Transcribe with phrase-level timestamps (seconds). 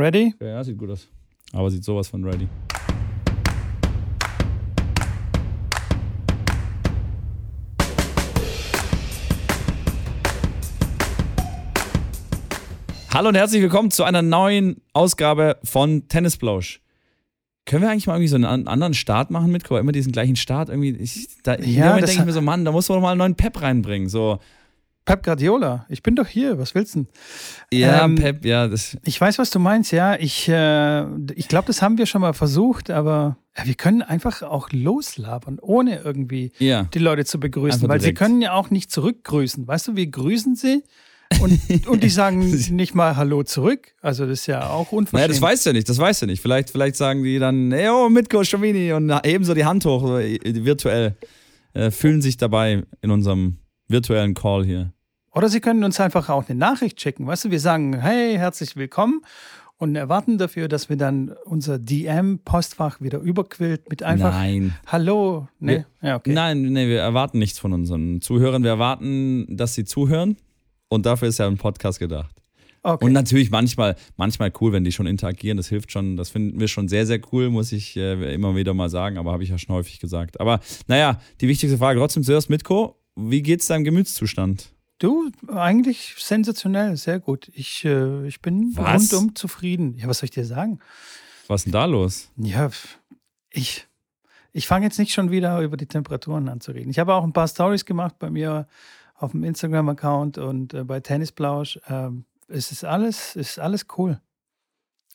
[0.00, 0.34] Ready?
[0.40, 1.06] Ja, sieht gut aus.
[1.52, 2.48] Aber sieht sowas von ready.
[13.12, 16.80] Hallo und herzlich willkommen zu einer neuen Ausgabe von Tennisplausch.
[17.66, 19.70] Können wir eigentlich mal irgendwie so einen anderen Start machen mit?
[19.70, 20.92] Immer diesen gleichen Start irgendwie.
[20.92, 23.34] Ich, da, ja, denke ich mir so, Mann, da muss man doch mal einen neuen
[23.34, 24.08] Pep reinbringen.
[24.08, 24.38] So,
[25.04, 25.86] Pep Guardiola.
[25.88, 26.58] Ich bin doch hier.
[26.58, 27.08] Was willst du denn?
[27.72, 28.68] Ja, ähm, Pep, ja.
[28.68, 29.92] Das ich weiß, was du meinst.
[29.92, 34.02] Ja, ich, äh, ich glaube, das haben wir schon mal versucht, aber ja, wir können
[34.02, 36.84] einfach auch loslabern, ohne irgendwie ja.
[36.94, 38.18] die Leute zu begrüßen, einfach weil direkt.
[38.18, 39.66] sie können ja auch nicht zurückgrüßen.
[39.66, 40.84] Weißt du, wir grüßen sie
[41.40, 43.94] und, und die sagen nicht mal Hallo zurück.
[44.02, 45.12] Also das ist ja auch unverschämt.
[45.14, 46.40] Naja, das weißt du nicht, das weißt du nicht.
[46.40, 50.18] Vielleicht, vielleicht sagen die dann, hey, oh, Mitko, Schamini und heben so die Hand hoch,
[50.18, 51.16] äh, virtuell.
[51.72, 54.92] Äh, fühlen sich dabei in unserem virtuellen Call hier.
[55.32, 57.26] Oder Sie können uns einfach auch eine Nachricht schicken.
[57.26, 59.22] Weißt du, wir sagen, hey, herzlich willkommen
[59.78, 64.74] und erwarten dafür, dass wir dann unser DM-Postfach wieder überquillt mit einfach Nein.
[64.86, 65.46] Hallo.
[65.60, 65.84] Nee?
[66.02, 66.32] ja, okay.
[66.32, 68.64] Nein, nee, wir erwarten nichts von unseren Zuhörern.
[68.64, 70.36] Wir erwarten, dass sie zuhören
[70.88, 72.34] und dafür ist ja ein Podcast gedacht.
[72.82, 73.04] Okay.
[73.04, 76.66] Und natürlich manchmal, manchmal cool, wenn die schon interagieren, das hilft schon, das finden wir
[76.66, 79.58] schon sehr, sehr cool, muss ich äh, immer wieder mal sagen, aber habe ich ja
[79.58, 80.40] schon häufig gesagt.
[80.40, 84.72] Aber naja, die wichtigste Frage trotzdem zuerst, Mitko, wie geht's deinem Gemütszustand?
[85.00, 87.50] Du, eigentlich sensationell, sehr gut.
[87.54, 89.10] Ich, äh, ich bin was?
[89.10, 89.96] rundum zufrieden.
[89.96, 90.78] Ja, was soll ich dir sagen?
[91.48, 92.30] Was ist denn da los?
[92.36, 92.68] Ja,
[93.48, 93.88] ich,
[94.52, 96.90] ich fange jetzt nicht schon wieder über die Temperaturen an zu reden.
[96.90, 98.68] Ich habe auch ein paar Stories gemacht bei mir
[99.14, 101.80] auf dem Instagram-Account und äh, bei Tennisplausch.
[101.88, 104.20] Ähm, es ist alles, es ist alles cool.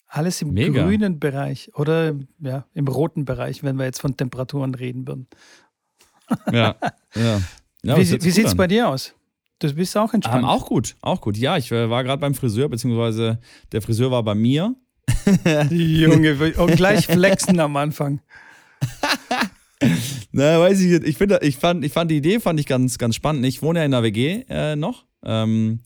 [0.08, 0.81] Alles im Mega.
[0.81, 5.27] grünen Bereich oder ja, im roten Bereich, wenn wir jetzt von Temperaturen reden würden.
[6.52, 6.75] Ja,
[7.14, 7.39] ja.
[7.83, 9.14] ja wie wie sieht es bei dir aus?
[9.59, 10.44] Du bist auch entspannt.
[10.44, 11.38] Ähm, auch gut, auch gut.
[11.38, 13.39] Ja, ich äh, war gerade beim Friseur, beziehungsweise
[13.72, 14.75] der Friseur war bei mir.
[15.70, 18.22] Junge, und gleich flexen am Anfang.
[20.31, 21.03] Na, weiß ich nicht.
[21.08, 23.45] Ich, find, ich, fand, ich fand die Idee fand ich ganz, ganz spannend.
[23.45, 25.05] Ich wohne ja in der WG äh, noch.
[25.23, 25.80] Ähm,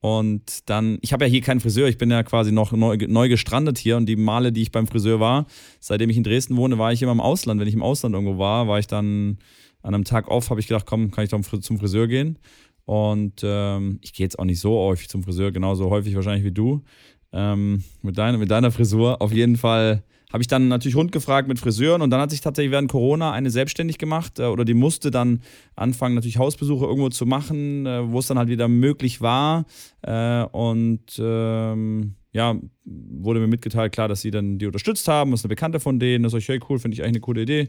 [0.00, 3.28] und dann, ich habe ja hier keinen Friseur, ich bin ja quasi noch neu, neu,
[3.28, 5.46] gestrandet hier und die Male, die ich beim Friseur war,
[5.80, 7.60] seitdem ich in Dresden wohne, war ich immer im Ausland.
[7.60, 9.38] Wenn ich im Ausland irgendwo war, war ich dann
[9.82, 12.38] an einem Tag off, habe ich gedacht, komm, kann ich doch zum Friseur gehen.
[12.86, 16.52] Und ähm, ich gehe jetzt auch nicht so häufig zum Friseur, genauso häufig wahrscheinlich wie
[16.52, 16.82] du.
[17.32, 19.20] Ähm, mit, deiner, mit deiner Frisur.
[19.20, 22.40] Auf jeden Fall habe ich dann natürlich Hund gefragt mit Friseuren und dann hat sich
[22.40, 25.40] tatsächlich während Corona eine selbstständig gemacht äh, oder die musste dann
[25.74, 29.66] anfangen, natürlich Hausbesuche irgendwo zu machen, äh, wo es dann halt wieder möglich war.
[30.02, 32.54] Äh, und ähm, ja,
[32.84, 35.32] wurde mir mitgeteilt, klar, dass sie dann die unterstützt haben.
[35.32, 36.22] Das ist eine Bekannte von denen.
[36.22, 37.68] Das ist euch, hey, cool, finde ich eigentlich eine coole Idee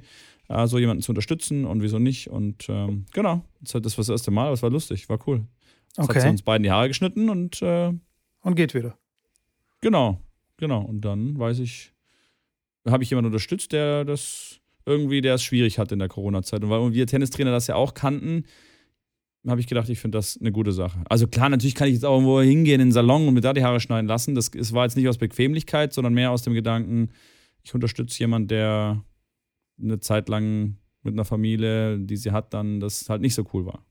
[0.49, 2.29] äh, so jemanden zu unterstützen und wieso nicht.
[2.29, 5.45] Und ähm, genau, das war das erste Mal, es war lustig, war cool.
[5.89, 6.15] Jetzt okay.
[6.15, 7.93] hat sie uns beiden die Haare geschnitten und äh,
[8.41, 8.97] und geht wieder.
[9.81, 10.21] Genau,
[10.57, 10.81] genau.
[10.81, 11.91] Und dann weiß ich,
[12.87, 16.63] habe ich jemanden unterstützt, der das irgendwie, der es schwierig hat in der Corona-Zeit.
[16.63, 18.45] Und weil wir Tennistrainer das ja auch kannten,
[19.45, 21.03] habe ich gedacht, ich finde das eine gute Sache.
[21.09, 23.53] Also klar, natürlich kann ich jetzt auch irgendwo hingehen in den Salon und mir da
[23.53, 24.35] die Haare schneiden lassen.
[24.35, 27.09] Das, das war jetzt nicht aus Bequemlichkeit, sondern mehr aus dem Gedanken,
[27.63, 29.03] ich unterstütze jemanden, der
[29.81, 33.65] eine Zeit lang mit einer Familie, die sie hat, dann das halt nicht so cool
[33.65, 33.83] war.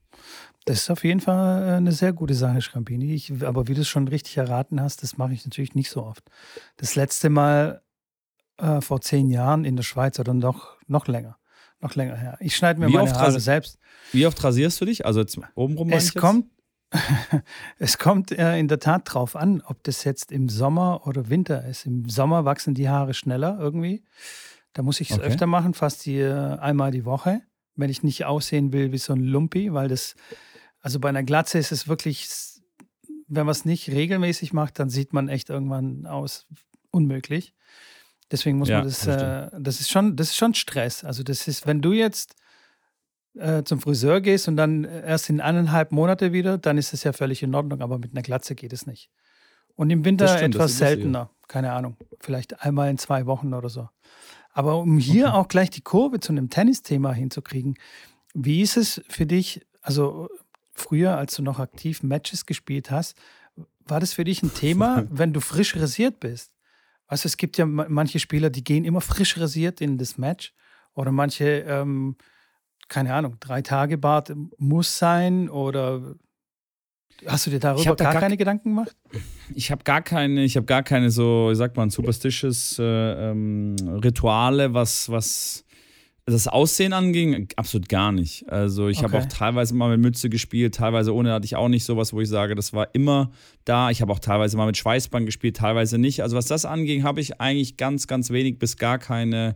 [0.64, 3.14] Das ist auf jeden Fall äh, eine sehr gute Sache, Schrampini.
[3.14, 6.02] Ich, aber wie du es schon richtig erraten hast, das mache ich natürlich nicht so
[6.02, 6.24] oft.
[6.76, 7.82] Das letzte Mal
[8.58, 11.38] äh, vor zehn Jahren in der Schweiz oder noch, noch länger.
[11.80, 12.36] Noch länger her.
[12.41, 13.78] Ich schneide mir wie meine Haare selbst.
[14.12, 15.04] Wie oft rasierst du dich?
[15.04, 16.47] Also jetzt obenrum Es kommt,
[17.78, 21.64] es kommt äh, in der Tat drauf an, ob das jetzt im Sommer oder Winter
[21.66, 21.86] ist.
[21.86, 24.03] Im Sommer wachsen die Haare schneller irgendwie.
[24.76, 25.26] Da muss ich es okay.
[25.26, 27.41] öfter machen, fast die, einmal die Woche,
[27.76, 30.16] wenn ich nicht aussehen will wie so ein Lumpi, weil das,
[30.81, 32.28] also bei einer Glatze ist es wirklich,
[33.26, 36.47] wenn man es nicht regelmäßig macht, dann sieht man echt irgendwann aus
[36.91, 37.54] unmöglich.
[38.31, 41.04] Deswegen muss ja, man das, das, äh, das ist schon, das ist schon Stress.
[41.04, 42.34] Also das ist, wenn du jetzt
[43.32, 47.15] äh, zum Friseur gehst und dann erst in eineinhalb Monate wieder, dann ist es ja
[47.15, 49.10] völlig in Ordnung, aber mit einer Glatze geht es nicht.
[49.75, 53.89] Und im Winter stimmt, etwas seltener, keine Ahnung, vielleicht einmal in zwei Wochen oder so.
[54.56, 55.36] Aber um hier okay.
[55.36, 57.74] auch gleich die Kurve zu einem Tennisthema hinzukriegen,
[58.32, 60.30] wie ist es für dich, also
[60.72, 63.18] früher, als du noch aktiv Matches gespielt hast,
[63.84, 66.53] war das für dich ein Thema, wenn du frisch rasiert bist?
[67.08, 70.54] Weißt du, es gibt ja manche Spieler, die gehen immer frisch rasiert in das Match.
[70.94, 72.16] Oder manche, ähm,
[72.88, 76.14] keine Ahnung, drei Tage Bart muss sein oder
[77.24, 78.95] Hast du dir darüber gar, gar, keine Gedanken gemacht?
[79.54, 82.83] Ich habe gar keine, ich habe gar keine so, wie sagt man, superstitious äh,
[83.30, 85.65] ähm, Rituale, was, was
[86.27, 88.48] das Aussehen anging, absolut gar nicht.
[88.51, 89.07] Also ich okay.
[89.07, 92.21] habe auch teilweise mal mit Mütze gespielt, teilweise ohne hatte ich auch nicht sowas, wo
[92.21, 93.30] ich sage, das war immer
[93.65, 93.91] da.
[93.91, 96.22] Ich habe auch teilweise mal mit Schweißband gespielt, teilweise nicht.
[96.22, 99.54] Also was das anging, habe ich eigentlich ganz, ganz wenig bis gar keine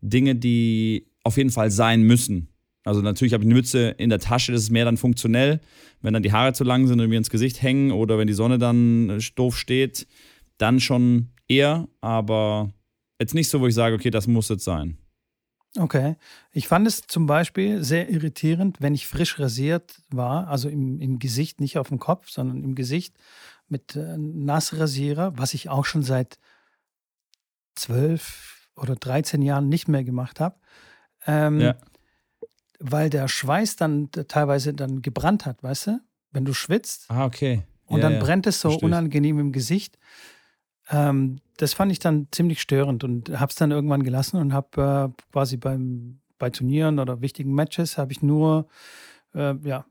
[0.00, 2.51] Dinge, die auf jeden Fall sein müssen.
[2.84, 5.60] Also natürlich habe ich eine Mütze in der Tasche, das ist mehr dann funktionell.
[6.00, 8.32] Wenn dann die Haare zu lang sind und mir ins Gesicht hängen oder wenn die
[8.32, 10.06] Sonne dann doof steht,
[10.58, 12.72] dann schon eher, aber
[13.20, 14.98] jetzt nicht so, wo ich sage, okay, das muss jetzt sein.
[15.78, 16.16] Okay.
[16.50, 21.18] Ich fand es zum Beispiel sehr irritierend, wenn ich frisch rasiert war, also im, im
[21.18, 23.16] Gesicht, nicht auf dem Kopf, sondern im Gesicht
[23.68, 26.38] mit äh, Nassrasierer, was ich auch schon seit
[27.74, 30.56] zwölf oder 13 Jahren nicht mehr gemacht habe.
[31.26, 31.76] Ähm, ja.
[32.84, 36.00] Weil der Schweiß dann teilweise dann gebrannt hat, weißt du?
[36.32, 37.06] Wenn du schwitzt.
[37.08, 37.62] Ah, okay.
[37.86, 38.20] Und ja, dann ja.
[38.20, 39.98] brennt es so Verstehe unangenehm im Gesicht.
[40.90, 45.12] Ähm, das fand ich dann ziemlich störend und habe es dann irgendwann gelassen und habe
[45.14, 48.66] äh, quasi beim, bei Turnieren oder wichtigen Matches habe ich nur
[49.34, 49.84] äh, ja,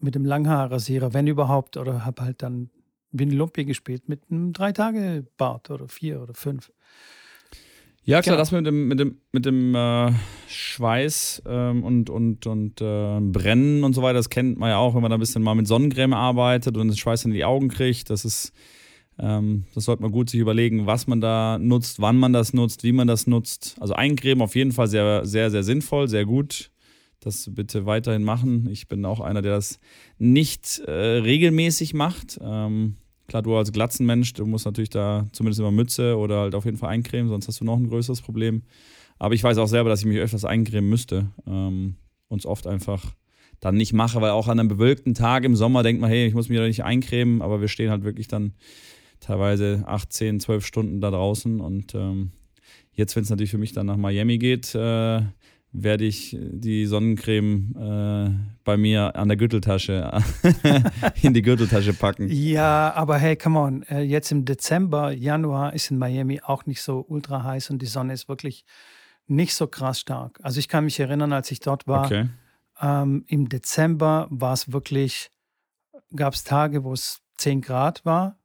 [0.00, 2.70] mit dem Langhaarrasierer, wenn überhaupt, oder habe halt dann
[3.10, 6.72] wie ein Lumpi gespielt mit einem drei Tage Bart oder vier oder fünf.
[8.08, 8.40] Ja, klar, genau.
[8.40, 10.12] das mit dem, mit dem, mit dem äh,
[10.48, 14.94] Schweiß ähm, und, und, und äh, Brennen und so weiter, das kennt man ja auch,
[14.94, 17.68] wenn man da ein bisschen mal mit Sonnencreme arbeitet und den Schweiß in die Augen
[17.68, 18.08] kriegt.
[18.08, 18.54] Das ist
[19.18, 22.82] ähm, das sollte man gut sich überlegen, was man da nutzt, wann man das nutzt,
[22.82, 23.76] wie man das nutzt.
[23.78, 26.70] Also Eincremen auf jeden Fall sehr, sehr, sehr sinnvoll, sehr gut.
[27.20, 28.70] Das bitte weiterhin machen.
[28.70, 29.80] Ich bin auch einer, der das
[30.16, 32.38] nicht äh, regelmäßig macht.
[32.40, 32.96] Ähm,
[33.28, 36.78] klar, du als Glatzenmensch, du musst natürlich da zumindest immer Mütze oder halt auf jeden
[36.78, 38.62] Fall eincremen, sonst hast du noch ein größeres Problem.
[39.18, 41.96] Aber ich weiß auch selber, dass ich mich öfters eincremen müsste ähm,
[42.28, 43.14] und es oft einfach
[43.60, 46.34] dann nicht mache, weil auch an einem bewölkten Tag im Sommer denkt man, hey, ich
[46.34, 48.54] muss mich da nicht eincremen, aber wir stehen halt wirklich dann
[49.20, 51.60] teilweise 18, 12 Stunden da draußen.
[51.60, 52.30] Und ähm,
[52.92, 55.22] jetzt, wenn es natürlich für mich dann nach Miami geht, äh,
[55.72, 58.30] werde ich die Sonnencreme äh,
[58.64, 60.10] bei mir an der Gürteltasche
[61.22, 62.28] in die Gürteltasche packen.
[62.30, 66.82] Ja, aber hey, come on, äh, jetzt im Dezember, Januar ist in Miami auch nicht
[66.82, 68.64] so ultra heiß und die Sonne ist wirklich
[69.26, 70.38] nicht so krass stark.
[70.42, 72.28] Also ich kann mich erinnern, als ich dort war, okay.
[72.80, 75.30] ähm, im Dezember war es wirklich,
[76.16, 78.38] gab es Tage, wo es 10 Grad war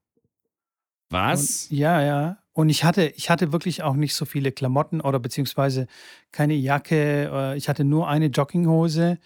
[1.14, 1.68] was?
[1.70, 2.38] Und, ja, ja.
[2.54, 5.88] Und ich hatte, ich hatte wirklich auch nicht so viele Klamotten oder beziehungsweise
[6.32, 7.30] keine Jacke.
[7.32, 9.18] Äh, ich hatte nur eine Jogginghose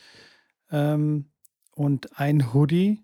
[0.72, 1.26] ähm,
[1.76, 3.04] und ein Hoodie.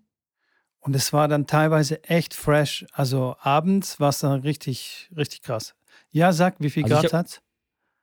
[0.80, 2.86] Und es war dann teilweise echt fresh.
[2.92, 5.74] Also abends war es dann richtig, richtig krass.
[6.10, 7.40] Ja, sag, wie viel also Grad hat es?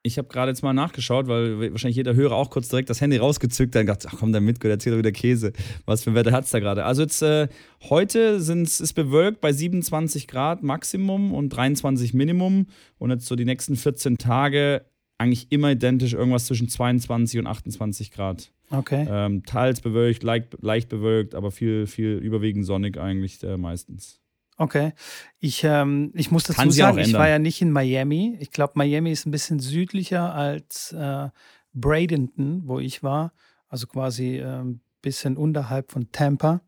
[0.03, 3.17] Ich habe gerade jetzt mal nachgeschaut, weil wahrscheinlich jeder Hörer auch kurz direkt das Handy
[3.17, 5.53] rausgezückt hat und gedacht, ach komm, der Mitko, der erzählt doch wieder Käse.
[5.85, 6.85] Was für ein Wetter hat es da gerade?
[6.85, 7.47] Also jetzt äh,
[7.89, 12.65] heute sind's, ist bewölkt bei 27 Grad Maximum und 23 Minimum.
[12.97, 14.85] Und jetzt so die nächsten 14 Tage
[15.19, 18.51] eigentlich immer identisch, irgendwas zwischen 22 und 28 Grad.
[18.71, 19.05] Okay.
[19.07, 24.19] Ähm, teils bewölkt, leicht, leicht bewölkt, aber viel, viel überwiegend sonnig eigentlich äh, meistens.
[24.57, 24.93] Okay.
[25.39, 28.37] Ich, ähm, ich muss dazu sagen, ich war ja nicht in Miami.
[28.39, 31.29] Ich glaube, Miami ist ein bisschen südlicher als äh,
[31.73, 33.33] Bradenton, wo ich war.
[33.67, 36.61] Also quasi ein ähm, bisschen unterhalb von Tampa.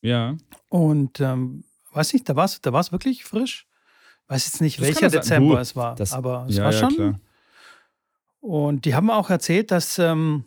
[0.00, 0.36] Ja.
[0.68, 3.66] Und ähm, weiß nicht, da war es da war's wirklich frisch.
[4.28, 6.94] Weiß jetzt nicht, das welcher Dezember es war, das, aber es ja, war schon.
[6.98, 7.14] Ja,
[8.40, 10.44] und die haben auch erzählt, dass ähm,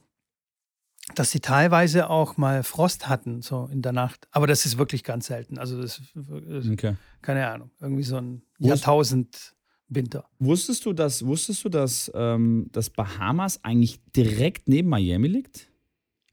[1.16, 4.28] dass sie teilweise auch mal Frost hatten, so in der Nacht.
[4.32, 5.58] Aber das ist wirklich ganz selten.
[5.58, 6.96] Also das ist, okay.
[7.22, 9.56] keine Ahnung, irgendwie so ein Jahrtausend
[9.90, 10.26] Winter.
[10.38, 15.68] Wusstest du, dass, wusstest du, dass, ähm, dass Bahamas eigentlich direkt neben Miami liegt?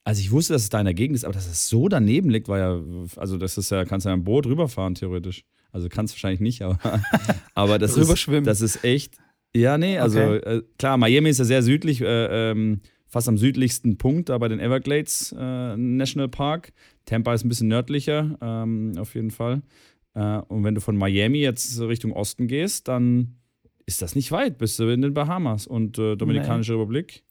[0.04, 2.30] Also ich wusste, dass es da in der Gegend ist, aber dass es so daneben
[2.30, 2.80] liegt, war ja,
[3.16, 5.44] also das ist ja, kannst du ja ein Boot rüberfahren, theoretisch.
[5.72, 6.78] Also kannst du wahrscheinlich nicht, aber,
[7.54, 9.18] aber das, ist, das ist echt.
[9.54, 10.36] Ja, nee, also okay.
[10.36, 12.02] äh, klar, Miami ist ja sehr südlich.
[12.02, 16.72] Äh, ähm, fast am südlichsten Punkt, da bei den Everglades äh, National Park.
[17.04, 19.62] Tampa ist ein bisschen nördlicher, ähm, auf jeden Fall.
[20.14, 23.36] Äh, und wenn du von Miami jetzt Richtung Osten gehst, dann
[23.86, 26.78] ist das nicht weit, bist du in den Bahamas und äh, Dominikanische nee.
[26.78, 27.22] Republik.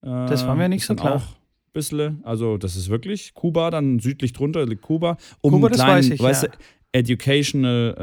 [0.00, 1.16] das war mir nicht so klar.
[1.16, 1.36] Auch
[1.76, 5.18] bisschen, also das ist wirklich Kuba, dann südlich drunter liegt Kuba.
[5.42, 6.48] Um Kuba, das kleinen, weiß ich, weißt ja.
[6.48, 6.56] du,
[6.92, 7.94] educational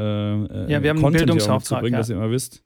[0.68, 1.90] äh, ja, wir haben Content einen Bildungsauftrag, ja.
[1.90, 2.62] dass ihr immer wisst.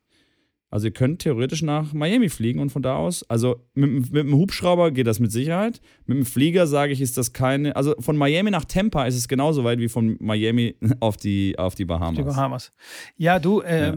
[0.70, 4.34] Also ihr könnt theoretisch nach Miami fliegen und von da aus, also mit, mit dem
[4.34, 5.80] Hubschrauber geht das mit Sicherheit.
[6.04, 9.28] Mit dem Flieger sage ich, ist das keine, also von Miami nach Tampa ist es
[9.28, 12.16] genauso weit wie von Miami auf die, auf die Bahamas.
[12.16, 12.72] Die Bahamas.
[13.16, 13.96] Ja, du, äh, ja.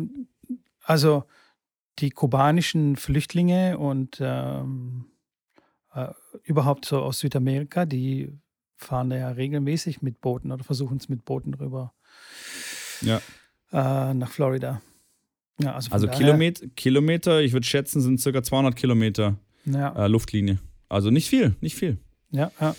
[0.84, 1.26] also
[2.00, 5.06] die kubanischen Flüchtlinge und ähm,
[5.94, 6.08] äh,
[6.44, 8.32] überhaupt so aus Südamerika, die
[8.78, 11.94] fahren da ja regelmäßig mit Booten oder versuchen es mit Booten rüber
[13.02, 13.22] ja.
[13.74, 14.82] äh, nach Florida.
[15.64, 20.06] Ja, also, also Kilometer, Kilometer, ich würde schätzen, sind circa 200 Kilometer ja.
[20.06, 20.60] äh, Luftlinie.
[20.90, 21.98] Also nicht viel, nicht viel.
[22.32, 22.76] Ja, ja.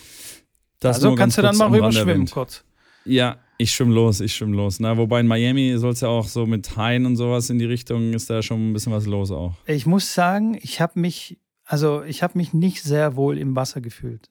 [0.81, 2.65] Das also kannst du dann mal rüberschwimmen kurz.
[3.05, 4.81] Ja, ich schwimme los, ich schwimme los.
[4.81, 7.65] Na, wobei in Miami soll es ja auch so mit Haien und sowas in die
[7.65, 9.55] Richtung, ist da schon ein bisschen was los auch.
[9.67, 13.81] Ich muss sagen, ich habe mich, also ich habe mich nicht sehr wohl im Wasser
[13.81, 14.31] gefühlt.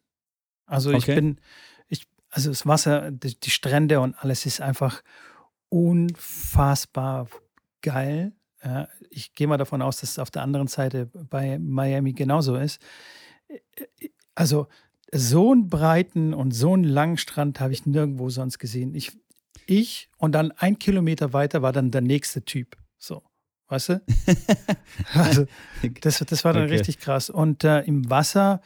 [0.66, 1.16] Also ich okay.
[1.16, 1.38] bin,
[1.88, 5.02] ich, also das Wasser, die, die Strände und alles ist einfach
[5.70, 7.28] unfassbar
[7.82, 8.34] geil.
[8.64, 12.56] Ja, ich gehe mal davon aus, dass es auf der anderen Seite bei Miami genauso
[12.56, 12.80] ist.
[14.36, 14.68] Also
[15.12, 18.96] so einen breiten und so einen langen Strand habe ich nirgendwo sonst gesehen.
[18.96, 19.12] Ich,
[19.66, 22.78] ich und dann ein Kilometer weiter war dann der nächste Typ.
[22.98, 23.24] So,
[23.68, 24.02] weißt du?
[25.14, 25.46] also,
[26.02, 26.76] das, das war dann okay.
[26.76, 27.30] richtig krass.
[27.30, 28.62] Und äh, im Wasser,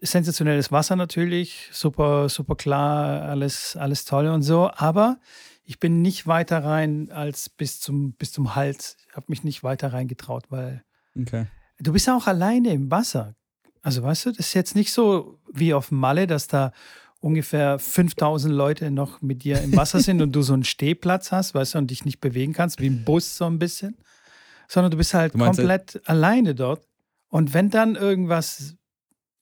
[0.00, 4.70] sensationelles Wasser natürlich, super, super klar, alles, alles toll und so.
[4.74, 5.18] Aber
[5.64, 8.96] ich bin nicht weiter rein als bis zum, bis zum Hals.
[9.08, 10.84] Ich habe mich nicht weiter reingetraut, weil
[11.18, 11.46] okay.
[11.78, 13.34] du bist ja auch alleine im Wasser.
[13.82, 16.72] Also weißt du, das ist jetzt nicht so wie auf Malle, dass da
[17.20, 21.54] ungefähr 5000 Leute noch mit dir im Wasser sind und du so einen Stehplatz hast,
[21.54, 23.96] weißt du, und dich nicht bewegen kannst, wie ein Bus so ein bisschen,
[24.68, 26.06] sondern du bist halt du komplett das?
[26.06, 26.86] alleine dort.
[27.28, 28.76] Und wenn dann irgendwas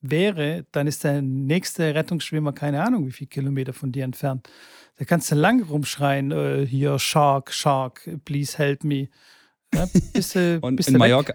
[0.02, 4.49] wäre, dann ist der nächste Rettungsschwimmer keine Ahnung, wie viele Kilometer von dir entfernt.
[4.97, 9.09] Da kannst du lang rumschreien, äh, hier Shark, Shark, please help me.
[9.75, 11.35] Ja, bist du, und in Mallorca,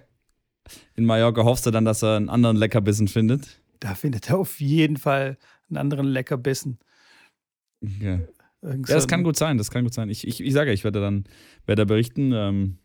[0.96, 3.62] in Mallorca hoffst du dann, dass er einen anderen Leckerbissen findet?
[3.80, 5.38] Da findet er auf jeden Fall
[5.70, 6.80] einen anderen Leckerbissen.
[7.82, 8.16] Ja.
[8.16, 8.28] ja,
[8.62, 10.10] das kann gut sein, das kann gut sein.
[10.10, 11.26] Ich, ich, ich sage, ich werde dann
[11.66, 12.32] werde berichten.
[12.34, 12.78] Ähm,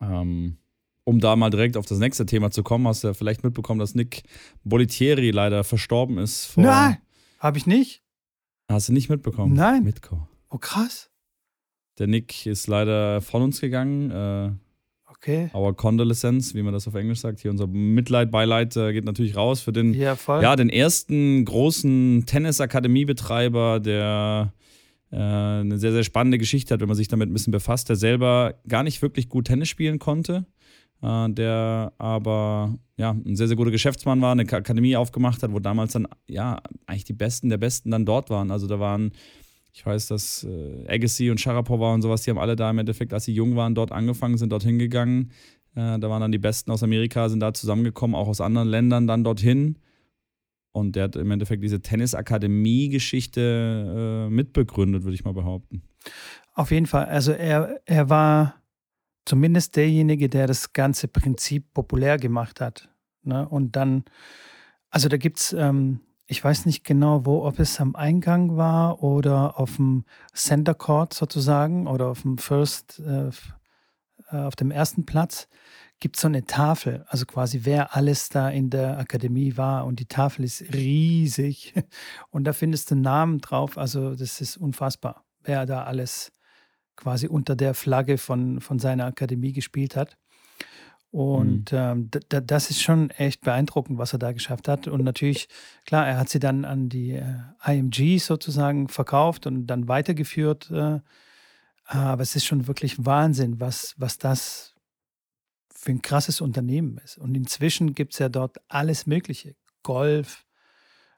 [0.00, 0.56] ähm,
[1.08, 3.80] um da mal direkt auf das nächste Thema zu kommen, hast du ja vielleicht mitbekommen,
[3.80, 4.24] dass Nick
[4.62, 6.52] Bolitieri leider verstorben ist.
[6.56, 6.98] Nein,
[7.38, 8.02] habe ich nicht.
[8.70, 9.54] Hast du nicht mitbekommen?
[9.54, 9.84] Nein.
[9.84, 10.28] Mitko.
[10.50, 11.08] Oh, krass.
[11.98, 14.10] Der Nick ist leider von uns gegangen.
[14.10, 14.50] Äh,
[15.20, 15.50] Okay.
[15.52, 17.40] Our Condolences, wie man das auf Englisch sagt.
[17.40, 22.22] Hier unser Mitleid, Beileid äh, geht natürlich raus für den, ja, ja den ersten großen
[22.24, 24.52] Tennisakademiebetreiber, der
[25.10, 27.96] äh, eine sehr, sehr spannende Geschichte hat, wenn man sich damit ein bisschen befasst, der
[27.96, 30.46] selber gar nicht wirklich gut Tennis spielen konnte,
[31.00, 35.92] der aber ja, ein sehr, sehr guter Geschäftsmann war, eine Akademie aufgemacht hat, wo damals
[35.92, 38.50] dann ja eigentlich die Besten der Besten dann dort waren.
[38.50, 39.12] Also da waren
[39.78, 43.12] ich weiß, dass äh, Agassi und Sharapova und sowas, die haben alle da im Endeffekt,
[43.12, 45.30] als sie jung waren, dort angefangen, sind dort hingegangen.
[45.76, 49.06] Äh, da waren dann die Besten aus Amerika, sind da zusammengekommen, auch aus anderen Ländern
[49.06, 49.78] dann dorthin.
[50.72, 55.84] Und der hat im Endeffekt diese Tennisakademie-Geschichte äh, mitbegründet, würde ich mal behaupten.
[56.54, 57.04] Auf jeden Fall.
[57.06, 58.56] Also er, er war
[59.28, 62.88] zumindest derjenige, der das ganze Prinzip populär gemacht hat.
[63.22, 63.48] Ne?
[63.48, 64.04] Und dann,
[64.90, 69.02] also da gibt es ähm, ich weiß nicht genau, wo, ob es am Eingang war
[69.02, 70.04] oder auf dem
[70.34, 73.30] Center Court sozusagen oder auf dem First, äh,
[74.30, 75.48] äh, auf dem ersten Platz,
[76.00, 80.00] gibt es so eine Tafel, also quasi wer alles da in der Akademie war und
[80.00, 81.72] die Tafel ist riesig
[82.30, 86.30] und da findest du Namen drauf, also das ist unfassbar, wer da alles
[86.98, 90.18] quasi unter der Flagge von, von seiner Akademie gespielt hat.
[91.10, 91.78] Und mhm.
[91.78, 94.88] ähm, das ist schon echt beeindruckend, was er da geschafft hat.
[94.88, 95.48] Und natürlich,
[95.86, 100.70] klar, er hat sie dann an die äh, IMG sozusagen verkauft und dann weitergeführt.
[100.70, 101.00] Äh,
[101.84, 104.74] aber es ist schon wirklich Wahnsinn, was, was das
[105.74, 107.16] für ein krasses Unternehmen ist.
[107.16, 109.54] Und inzwischen gibt es ja dort alles Mögliche.
[109.82, 110.44] Golf,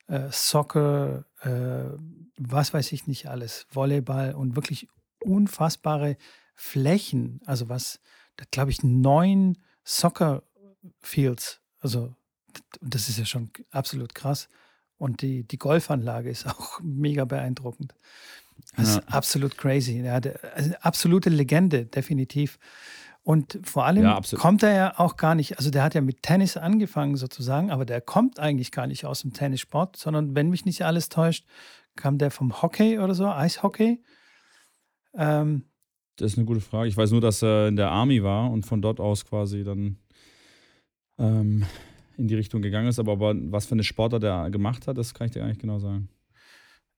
[0.07, 1.99] äh, Soccer, äh,
[2.37, 4.87] was weiß ich nicht alles, Volleyball und wirklich
[5.21, 6.17] unfassbare
[6.55, 7.41] Flächen.
[7.47, 8.01] Also was,
[8.37, 10.43] da glaube ich, neun Soccer
[11.01, 11.61] Fields.
[11.81, 12.15] Also,
[12.81, 14.49] das ist ja schon absolut krass.
[14.99, 17.95] Und die, die Golfanlage ist auch mega beeindruckend.
[18.77, 19.01] Das ja.
[19.01, 20.01] ist absolut crazy.
[20.01, 20.21] Ja,
[20.55, 22.59] also absolute Legende, definitiv.
[23.23, 26.23] Und vor allem ja, kommt er ja auch gar nicht, also der hat ja mit
[26.23, 30.65] Tennis angefangen sozusagen, aber der kommt eigentlich gar nicht aus dem Tennissport, sondern wenn mich
[30.65, 31.47] nicht alles täuscht,
[31.97, 34.03] kam der vom Hockey oder so, Eishockey.
[35.15, 35.65] Ähm,
[36.17, 36.89] das ist eine gute Frage.
[36.89, 39.97] Ich weiß nur, dass er in der Army war und von dort aus quasi dann
[41.19, 41.65] ähm,
[42.17, 42.99] in die Richtung gegangen ist.
[42.99, 45.79] Aber, aber was für eine Sportler der gemacht hat, das kann ich dir eigentlich genau
[45.79, 46.09] sagen.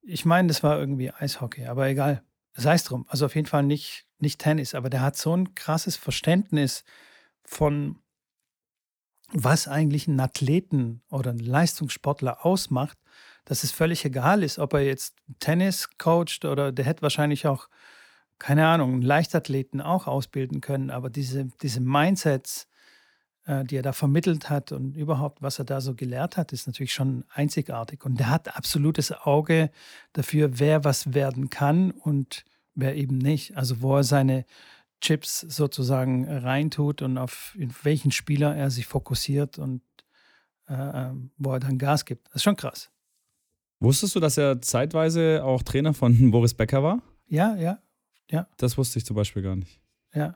[0.02, 2.23] Ich meine, das war irgendwie Eishockey, aber egal.
[2.54, 3.07] Sei es drum.
[3.09, 6.85] Also auf jeden Fall nicht, nicht Tennis, aber der hat so ein krasses Verständnis
[7.45, 7.99] von,
[9.33, 12.99] was eigentlich einen Athleten oder einen Leistungssportler ausmacht,
[13.45, 17.69] dass es völlig egal ist, ob er jetzt Tennis coacht oder der hätte wahrscheinlich auch
[18.42, 22.66] keine Ahnung, Leichtathleten auch ausbilden können, aber diese, diese Mindsets,
[23.46, 26.66] äh, die er da vermittelt hat und überhaupt, was er da so gelehrt hat, ist
[26.66, 28.04] natürlich schon einzigartig.
[28.04, 29.70] Und er hat absolutes Auge
[30.12, 32.44] dafür, wer was werden kann und
[32.75, 33.56] wer eben nicht.
[33.56, 34.44] Also wo er seine
[35.00, 39.82] Chips sozusagen reintut und auf welchen Spieler er sich fokussiert und
[40.66, 42.26] äh, ähm, wo er dann Gas gibt.
[42.26, 42.90] Das ist schon krass.
[43.78, 47.02] Wusstest du, dass er zeitweise auch Trainer von Boris Becker war?
[47.28, 47.78] Ja, ja,
[48.32, 48.46] ja.
[48.56, 49.80] Das wusste ich zum Beispiel gar nicht.
[50.14, 50.34] Ja.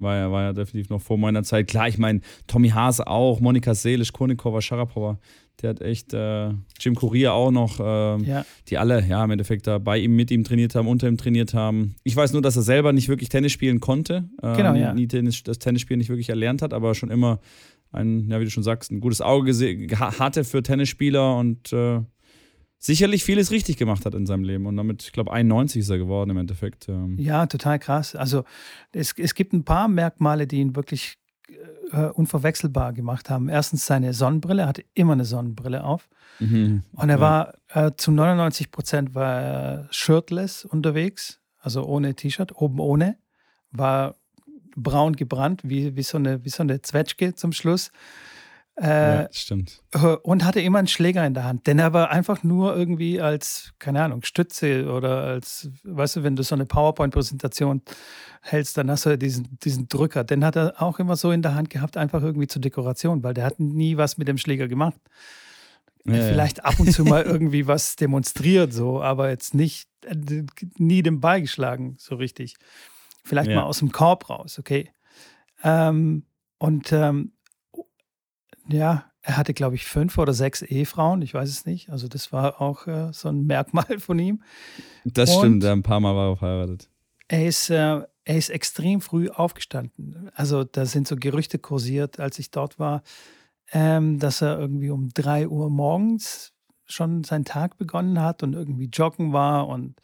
[0.00, 1.66] War ja, war ja definitiv noch vor meiner Zeit.
[1.66, 5.18] Klar, ich meine, Tommy Hase auch, Monika Seelisch, Konikova, Sharapova,
[5.60, 8.44] der hat echt, äh, Jim Courier auch noch, äh, ja.
[8.68, 11.52] die alle, ja, im Endeffekt da bei ihm, mit ihm trainiert haben, unter ihm trainiert
[11.52, 11.96] haben.
[12.04, 14.28] Ich weiß nur, dass er selber nicht wirklich Tennis spielen konnte.
[14.40, 14.94] Ähm, genau, ja.
[14.94, 17.40] Nie Tennis, das Tennisspielen nicht wirklich erlernt hat, aber schon immer
[17.90, 19.52] ein, ja, wie du schon sagst, ein gutes Auge
[19.98, 22.02] hatte für Tennisspieler und äh,
[22.78, 24.66] sicherlich vieles richtig gemacht hat in seinem Leben.
[24.66, 26.88] Und damit, ich glaube, 91 ist er geworden im Endeffekt.
[27.16, 28.14] Ja, total krass.
[28.14, 28.44] Also
[28.92, 31.18] es, es gibt ein paar Merkmale, die ihn wirklich
[31.92, 33.48] äh, unverwechselbar gemacht haben.
[33.48, 36.08] Erstens seine Sonnenbrille, er hatte immer eine Sonnenbrille auf.
[36.38, 36.82] Mhm.
[36.92, 37.20] Und er ja.
[37.20, 43.16] war äh, zu 99 Prozent war er shirtless unterwegs, also ohne T-Shirt, oben ohne.
[43.70, 44.14] War
[44.76, 47.90] braun gebrannt, wie, wie, so eine, wie so eine Zwetschge zum Schluss.
[48.80, 49.82] Äh, ja, stimmt.
[50.22, 51.66] Und hatte immer einen Schläger in der Hand.
[51.66, 56.36] Denn er war einfach nur irgendwie als, keine Ahnung, Stütze oder als, weißt du, wenn
[56.36, 57.82] du so eine PowerPoint-Präsentation
[58.42, 60.22] hältst, dann hast du diesen, diesen Drücker.
[60.22, 63.34] Den hat er auch immer so in der Hand gehabt, einfach irgendwie zur Dekoration, weil
[63.34, 65.00] der hat nie was mit dem Schläger gemacht.
[66.04, 66.64] Ja, Vielleicht ja.
[66.64, 70.44] ab und zu mal irgendwie was demonstriert, so, aber jetzt nicht, äh,
[70.76, 72.54] nie den Ball geschlagen, so richtig.
[73.24, 74.90] Vielleicht mal aus dem Korb raus, okay.
[75.62, 76.24] Ähm,
[76.58, 77.32] und ähm,
[78.68, 81.90] ja, er hatte, glaube ich, fünf oder sechs Ehefrauen, ich weiß es nicht.
[81.90, 84.42] Also das war auch äh, so ein Merkmal von ihm.
[85.04, 86.88] Das Und stimmt, ein paar Mal war er verheiratet.
[87.28, 90.30] Er ist, äh, er ist extrem früh aufgestanden.
[90.34, 93.02] Also da sind so Gerüchte kursiert, als ich dort war,
[93.72, 96.52] ähm, dass er irgendwie um drei Uhr morgens
[96.86, 100.00] schon seinen Tag begonnen hat und irgendwie joggen war und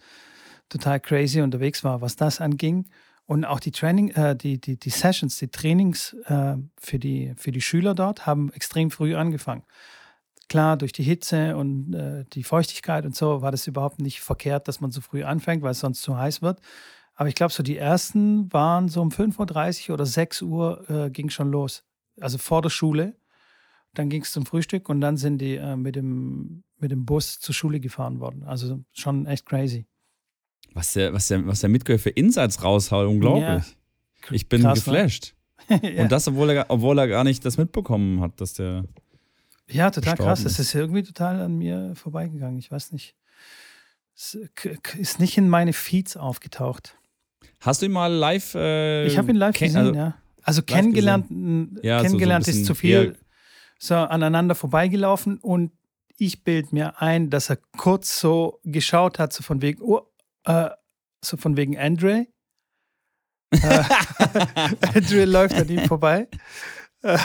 [0.69, 2.87] total crazy unterwegs war, was das anging.
[3.27, 7.53] Und auch die Training, äh, die, die, die Sessions, die Trainings äh, für, die, für
[7.53, 9.63] die Schüler dort haben extrem früh angefangen.
[10.49, 14.69] Klar, durch die Hitze und äh, die Feuchtigkeit und so war das überhaupt nicht verkehrt,
[14.69, 16.61] dass man so früh anfängt, weil es sonst zu heiß wird.
[17.15, 21.11] Aber ich glaube, so die ersten waren so um 5.30 Uhr oder 6 Uhr äh,
[21.11, 21.85] ging schon los.
[22.21, 23.17] Also vor der Schule.
[23.95, 27.39] Dann ging es zum Frühstück und dann sind die äh, mit, dem, mit dem Bus
[27.39, 28.43] zur Schule gefahren worden.
[28.43, 29.87] Also schon echt crazy.
[30.75, 33.43] Was der, was der, was der Mitgehör für Insights raushaut, unglaublich.
[33.45, 34.33] Ja.
[34.33, 34.93] Ich bin Krass, ne?
[34.93, 35.35] geflasht.
[35.69, 36.03] ja.
[36.03, 38.85] Und das, obwohl er, obwohl er gar nicht das mitbekommen hat, dass der.
[39.71, 40.43] Ja, total krass.
[40.43, 42.59] Das ist irgendwie total an mir vorbeigegangen.
[42.59, 43.15] Ich weiß nicht.
[44.17, 44.37] Es
[44.99, 46.97] ist nicht in meine Feeds aufgetaucht.
[47.61, 48.55] Hast du ihn mal live?
[48.55, 50.15] Äh, ich habe ihn live gesehen, also, ja.
[50.43, 51.27] Also kennengelernt,
[51.83, 53.17] ja, kennengelernt so, so ist zu viel.
[53.79, 55.73] So aneinander vorbeigelaufen und
[56.19, 60.03] ich bild mir ein, dass er kurz so geschaut hat, so von wegen, oh,
[60.45, 60.71] äh,
[61.25, 62.27] so von wegen Andre.
[63.51, 63.85] äh,
[64.95, 66.29] Andre läuft an ihm vorbei.
[67.03, 67.19] Äh,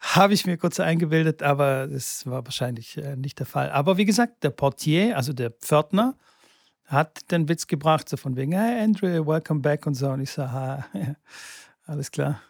[0.00, 3.70] Habe ich mir kurz eingebildet, aber das war wahrscheinlich äh, nicht der Fall.
[3.70, 6.16] Aber wie gesagt, der Portier, also der Pförtner,
[6.84, 10.08] hat den Witz gebracht, so von wegen, hey Andre, welcome back und so.
[10.08, 11.14] Und ich so, ha, ja,
[11.86, 12.40] alles klar.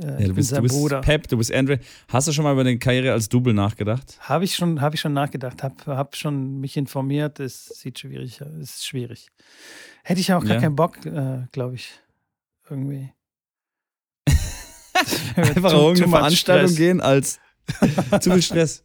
[0.00, 1.00] Äh, ja, du, bist, du bist Bruder.
[1.00, 1.80] Pep, du bist Andre.
[2.08, 4.18] Hast du schon mal über deine Karriere als Double nachgedacht?
[4.20, 7.40] Habe ich schon, habe ich schon nachgedacht, habe hab schon mich informiert.
[7.40, 9.28] Es sieht schwierig, es ist schwierig.
[10.04, 10.60] Hätte ich auch gar ja.
[10.60, 11.90] keinen Bock, äh, glaube ich,
[12.70, 13.12] irgendwie.
[15.36, 17.40] Einfach auf irgendeine Veranstaltung gehen als
[18.20, 18.84] zu viel Stress.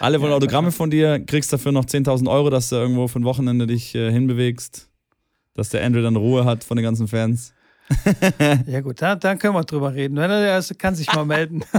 [0.00, 3.20] Alle wollen ja, Autogramme von dir, kriegst dafür noch 10.000 Euro, dass du irgendwo für
[3.20, 4.88] ein Wochenende dich äh, hinbewegst,
[5.54, 7.54] dass der Andrew dann Ruhe hat von den ganzen Fans.
[8.66, 10.16] ja, gut, da, da können wir drüber reden.
[10.16, 11.64] Er kann sich mal melden.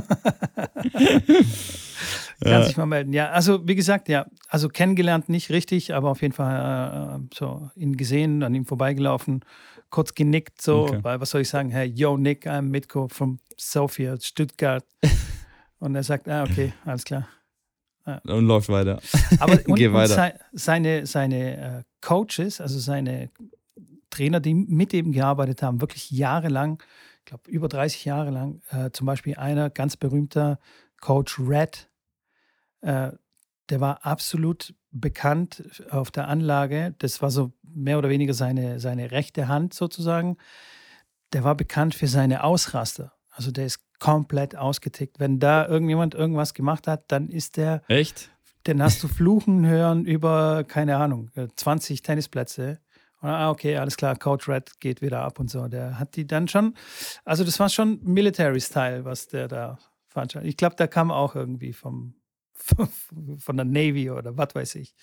[2.43, 2.63] kann ja.
[2.63, 3.13] sich mal melden.
[3.13, 7.69] Ja, also wie gesagt, ja, also kennengelernt nicht richtig, aber auf jeden Fall äh, so
[7.75, 9.43] ihn gesehen, an ihm vorbeigelaufen,
[9.89, 10.99] kurz genickt, so, okay.
[11.01, 11.69] weil was soll ich sagen?
[11.69, 14.85] Hey, yo, Nick, I'm Mitko from Sofia, Stuttgart.
[15.79, 17.27] Und er sagt, ah, okay, alles klar.
[18.05, 18.21] Ja.
[18.25, 19.01] Und läuft weiter.
[19.39, 20.33] Aber und, Geh weiter.
[20.51, 23.29] Und seine, seine äh, Coaches, also seine
[24.13, 26.81] Trainer, die mit ihm gearbeitet haben, wirklich jahrelang,
[27.19, 30.59] ich glaube über 30 Jahre lang, äh, zum Beispiel einer ganz berühmter
[31.01, 31.89] Coach Red,
[32.81, 33.11] äh,
[33.69, 36.95] der war absolut bekannt auf der Anlage.
[36.99, 40.37] Das war so mehr oder weniger seine, seine rechte Hand sozusagen.
[41.31, 43.13] Der war bekannt für seine Ausraster.
[43.29, 45.19] Also der ist komplett ausgetickt.
[45.19, 47.81] Wenn da irgendjemand irgendwas gemacht hat, dann ist der.
[47.87, 48.29] Echt?
[48.65, 52.79] Dann hast du Fluchen hören über, keine Ahnung, 20 Tennisplätze.
[53.23, 55.69] Ah, okay, alles klar, Coach Red geht wieder ab und so.
[55.69, 56.75] Der hat die dann schon,
[57.23, 59.77] also das war schon Military-Style, was der da
[60.09, 60.49] veranstaltet.
[60.49, 62.15] Ich glaube, der kam auch irgendwie vom,
[63.39, 64.93] von der Navy oder was weiß ich.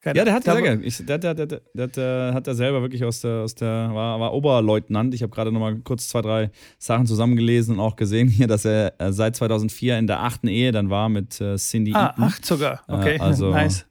[0.00, 0.44] Keine ja, der hat,
[0.82, 4.18] ich, der, der, der, der, der, hat er selber wirklich aus der, aus der war,
[4.18, 5.14] war Oberleutnant.
[5.14, 8.64] Ich habe gerade noch mal kurz zwei, drei Sachen zusammengelesen und auch gesehen hier, dass
[8.64, 12.24] er äh, seit 2004 in der achten Ehe dann war mit äh, Cindy Ah, Eaton.
[12.24, 13.86] acht sogar, äh, okay, also, nice.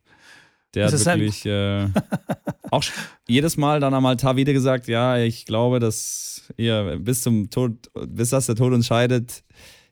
[0.73, 1.87] Der hat wirklich äh,
[2.71, 2.83] auch
[3.27, 7.91] jedes Mal dann am Altar wieder gesagt, ja, ich glaube, dass ihr bis zum Tod,
[8.07, 9.43] bis das der Tod uns scheidet,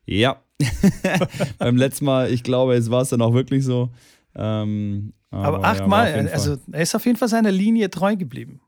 [0.06, 0.42] ja.
[1.58, 3.92] Beim letzten Mal, ich glaube, es war es dann auch wirklich so.
[4.36, 8.62] Ähm, aber, aber achtmal, ja, also er ist auf jeden Fall seiner Linie treu geblieben.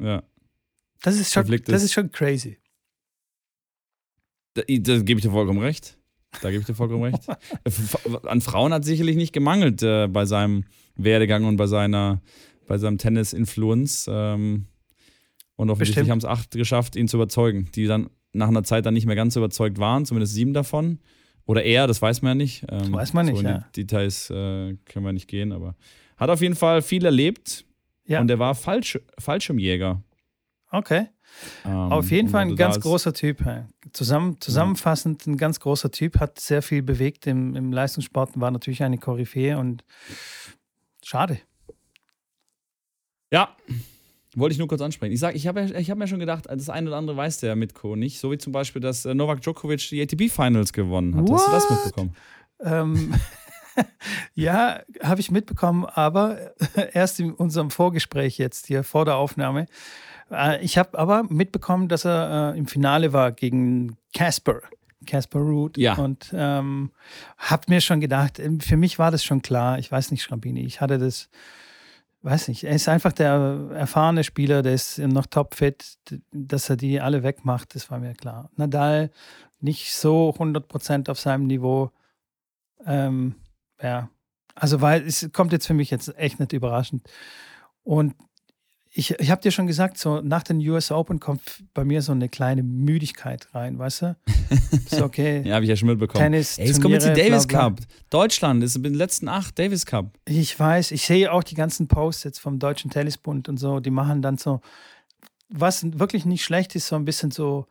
[0.00, 0.22] Ja.
[1.02, 2.58] Das ist schon, das ist schon crazy.
[4.54, 5.98] Da, da gebe ich dir vollkommen recht.
[6.40, 7.26] Da gebe ich dir vollkommen recht.
[8.26, 10.64] An Frauen hat sicherlich nicht gemangelt äh, bei seinem
[10.96, 12.20] Werdegang und bei seiner,
[12.66, 14.08] bei seinem Tennis-Influence.
[14.10, 14.66] Ähm,
[15.56, 18.94] und offensichtlich haben es acht geschafft, ihn zu überzeugen, die dann nach einer Zeit dann
[18.94, 20.98] nicht mehr ganz überzeugt waren, zumindest sieben davon.
[21.44, 22.64] Oder er, das weiß man ja nicht.
[22.68, 23.66] Ähm, weiß man nicht, so ja.
[23.74, 25.74] Die Details äh, können wir nicht gehen, aber
[26.16, 27.64] hat auf jeden Fall viel erlebt.
[28.06, 28.20] Ja.
[28.20, 30.02] Und er war Falsch, Fallschirmjäger.
[30.70, 31.06] Okay.
[31.64, 33.44] Ähm, auf jeden Fall ein ganz großer Typ.
[33.92, 38.82] Zusammen, zusammenfassend ein ganz großer Typ, hat sehr viel bewegt im, im Leistungssport, war natürlich
[38.82, 39.84] eine Koryphäe und
[41.04, 41.40] schade.
[43.30, 43.56] Ja,
[44.34, 45.12] wollte ich nur kurz ansprechen.
[45.12, 47.56] Ich sage, ich habe ich hab mir schon gedacht, das eine oder andere weiß der
[47.56, 48.18] Mitko nicht.
[48.18, 51.28] So wie zum Beispiel, dass äh, Novak Djokovic die ATP Finals gewonnen hat.
[51.28, 51.40] What?
[51.40, 52.16] Hast du das mitbekommen?
[52.60, 53.14] Ähm,
[54.34, 56.54] ja, habe ich mitbekommen, aber
[56.92, 59.66] erst in unserem Vorgespräch jetzt hier vor der Aufnahme.
[60.30, 64.62] Äh, ich habe aber mitbekommen, dass er äh, im Finale war gegen Casper.
[65.06, 65.76] Casper Root.
[65.78, 65.94] Ja.
[65.94, 66.90] Und ähm,
[67.38, 69.78] habe mir schon gedacht, ähm, für mich war das schon klar.
[69.78, 71.28] Ich weiß nicht, Schrambini, ich hatte das
[72.22, 75.98] weiß nicht, er ist einfach der erfahrene Spieler, der ist noch topfit,
[76.30, 78.50] dass er die alle wegmacht, das war mir klar.
[78.56, 79.10] Nadal
[79.60, 81.90] nicht so 100% auf seinem Niveau.
[82.86, 83.36] Ähm,
[83.80, 84.08] ja,
[84.54, 87.08] also weil es kommt jetzt für mich jetzt echt nicht überraschend.
[87.82, 88.14] Und
[88.94, 92.12] ich, ich habe dir schon gesagt, so nach den US Open kommt bei mir so
[92.12, 94.16] eine kleine Müdigkeit rein, weißt du?
[94.70, 95.42] Ist okay.
[95.46, 96.22] ja, habe ich ja schon mitbekommen.
[96.22, 97.76] Tennis, Ey, jetzt kommt jetzt die Davis bla, bla.
[97.76, 97.88] Cup.
[98.10, 100.12] Deutschland ist in den letzten acht Davis Cup.
[100.26, 103.90] Ich weiß, ich sehe auch die ganzen Posts jetzt vom Deutschen Tennisbund und so, die
[103.90, 104.60] machen dann so,
[105.48, 107.66] was wirklich nicht schlecht ist, so ein bisschen so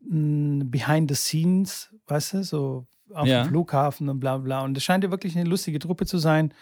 [0.00, 3.44] mh, behind the scenes, weißt du, so auf ja.
[3.44, 4.62] dem Flughafen und bla bla.
[4.62, 6.52] Und es scheint ja wirklich eine lustige Truppe zu sein.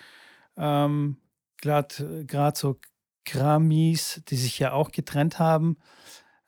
[0.58, 1.16] Ähm,
[1.62, 2.76] Gerade so
[3.24, 5.76] Grammys, die sich ja auch getrennt haben.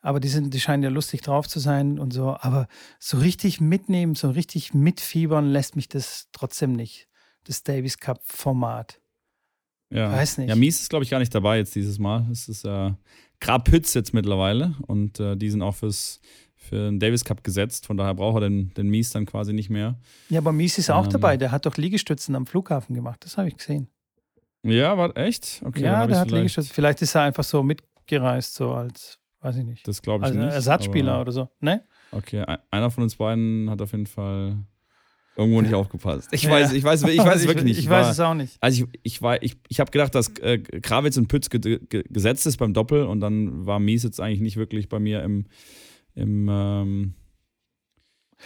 [0.01, 2.37] Aber die, sind, die scheinen ja lustig drauf zu sein und so.
[2.39, 7.09] Aber so richtig mitnehmen, so richtig mitfiebern lässt mich das trotzdem nicht.
[7.45, 9.01] Das Davis Cup-Format.
[9.91, 10.13] Ja.
[10.13, 10.49] Weiß nicht.
[10.49, 12.27] Ja, Mies ist, glaube ich, gar nicht dabei jetzt dieses Mal.
[12.31, 12.93] Es ist äh,
[13.41, 14.75] Grabhütz jetzt mittlerweile.
[14.87, 16.21] Und äh, die sind auch fürs,
[16.55, 17.87] für den Davis Cup gesetzt.
[17.87, 19.99] Von daher braucht er den, den Mies dann quasi nicht mehr.
[20.29, 21.37] Ja, aber Mies ist auch ähm, dabei.
[21.37, 23.25] Der hat doch Liegestützen am Flughafen gemacht.
[23.25, 23.89] Das habe ich gesehen.
[24.65, 25.63] Ja, war echt?
[25.65, 26.73] Okay, ja, der hat Liegestütze.
[26.73, 29.87] Vielleicht ist er einfach so mitgereist, so als, weiß ich nicht.
[29.87, 30.53] Das glaube ich als nicht.
[30.53, 31.85] Ersatzspieler oder so, ne?
[32.11, 34.57] Okay, einer von uns beiden hat auf jeden Fall
[35.37, 36.29] irgendwo nicht aufgepasst.
[36.33, 37.79] Ich weiß, ich weiß, ich weiß es wirklich nicht.
[37.79, 38.57] Ich, ich weiß es auch nicht.
[38.61, 42.05] Also ich, ich, war, ich, ich habe gedacht, dass äh, Krawitz und Pütz ge ge
[42.09, 45.47] gesetzt ist beim Doppel und dann war Mies jetzt eigentlich nicht wirklich bei mir im,
[46.15, 47.15] im ähm,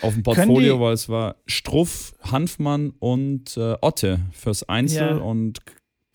[0.00, 5.16] auf dem Portfolio, weil es war Struff, Hanfmann und äh, Otte fürs Einzel ja.
[5.16, 5.60] und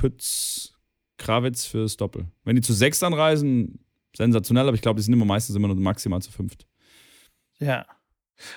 [0.04, 0.74] Pütz,
[1.18, 2.26] Krawitz fürs Doppel.
[2.44, 3.80] Wenn die zu sechs anreisen,
[4.13, 6.68] sensationell, aber ich glaube, die sind immer meistens immer nur maximal zu fünft.
[7.60, 7.86] Ja.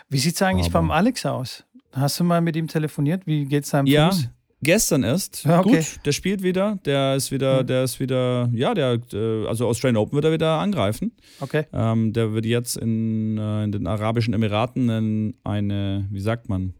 [0.09, 1.64] Wie sieht es eigentlich aber beim Alex aus?
[1.92, 3.28] Hast du mal mit ihm telefoniert?
[3.28, 4.28] Wie geht es seinem ja, Fuß?
[4.61, 5.44] Gestern erst.
[5.44, 5.76] Ja, okay.
[5.76, 6.80] Gut, der spielt wieder.
[6.85, 7.66] Der ist wieder, mhm.
[7.68, 9.00] der ist wieder, ja, der,
[9.46, 11.12] also Australian Open wird er wieder angreifen.
[11.38, 11.66] Okay.
[11.72, 16.74] Ähm, der wird jetzt in, äh, in den Arabischen Emiraten in eine, wie sagt man,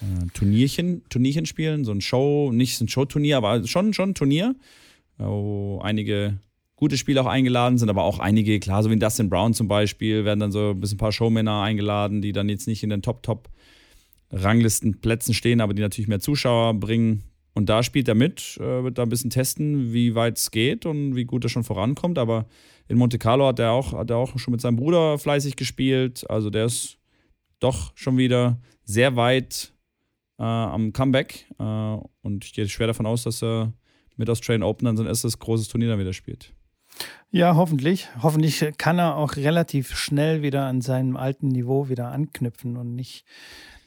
[0.00, 4.54] äh, Turnierchen, Turnierchen spielen, so ein Show, nicht ein Showturnier, aber schon, schon ein Turnier,
[5.18, 6.38] wo einige
[6.80, 10.24] gute Spieler auch eingeladen sind, aber auch einige, klar, so wie Dustin Brown zum Beispiel,
[10.24, 13.02] werden dann so ein bisschen ein paar Showmänner eingeladen, die dann jetzt nicht in den
[13.02, 17.24] Top-Top-Ranglistenplätzen stehen, aber die natürlich mehr Zuschauer bringen.
[17.52, 20.86] Und da spielt er mit, äh, wird da ein bisschen testen, wie weit es geht
[20.86, 22.16] und wie gut er schon vorankommt.
[22.16, 22.46] Aber
[22.88, 26.24] in Monte Carlo hat er auch, hat er auch schon mit seinem Bruder fleißig gespielt.
[26.30, 26.96] Also der ist
[27.58, 29.74] doch schon wieder sehr weit
[30.40, 31.46] äh, am Comeback.
[31.58, 31.62] Äh,
[32.22, 33.72] und ich gehe schwer davon aus, dass er
[34.16, 36.52] mit Australian Open dann sein erstes großes Turnier dann wieder spielt.
[37.30, 38.08] Ja, hoffentlich.
[38.22, 43.24] Hoffentlich kann er auch relativ schnell wieder an seinem alten Niveau wieder anknüpfen und nicht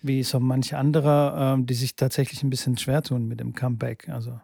[0.01, 4.09] wie so manche andere, ähm, die sich tatsächlich ein bisschen schwer tun mit dem Comeback.
[4.09, 4.39] Also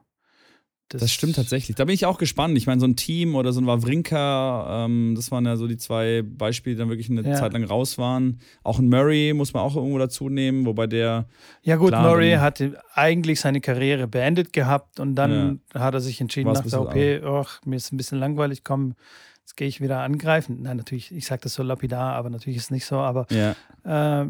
[0.89, 1.75] Das, das, stimmt tatsächlich.
[1.75, 2.57] Da bin ich auch gespannt.
[2.57, 5.77] Ich meine, so ein Team oder so ein Wawrinka, ähm, das waren ja so die
[5.77, 7.35] zwei Beispiele, die dann wirklich eine ja.
[7.35, 8.39] Zeit lang raus waren.
[8.63, 11.27] Auch ein Murray muss man auch irgendwo dazu nehmen, wobei der.
[11.61, 12.63] Ja, gut, klar, Murray hat
[12.95, 15.79] eigentlich seine Karriere beendet gehabt und dann ja.
[15.79, 18.95] hat er sich entschieden nach der OP, ach, mir ist ein bisschen langweilig, komm,
[19.41, 20.63] jetzt gehe ich wieder angreifen.
[20.63, 22.97] Nein, natürlich, ich sage das so lapidar, aber natürlich ist es nicht so.
[22.97, 24.23] Aber ja.
[24.23, 24.27] Äh,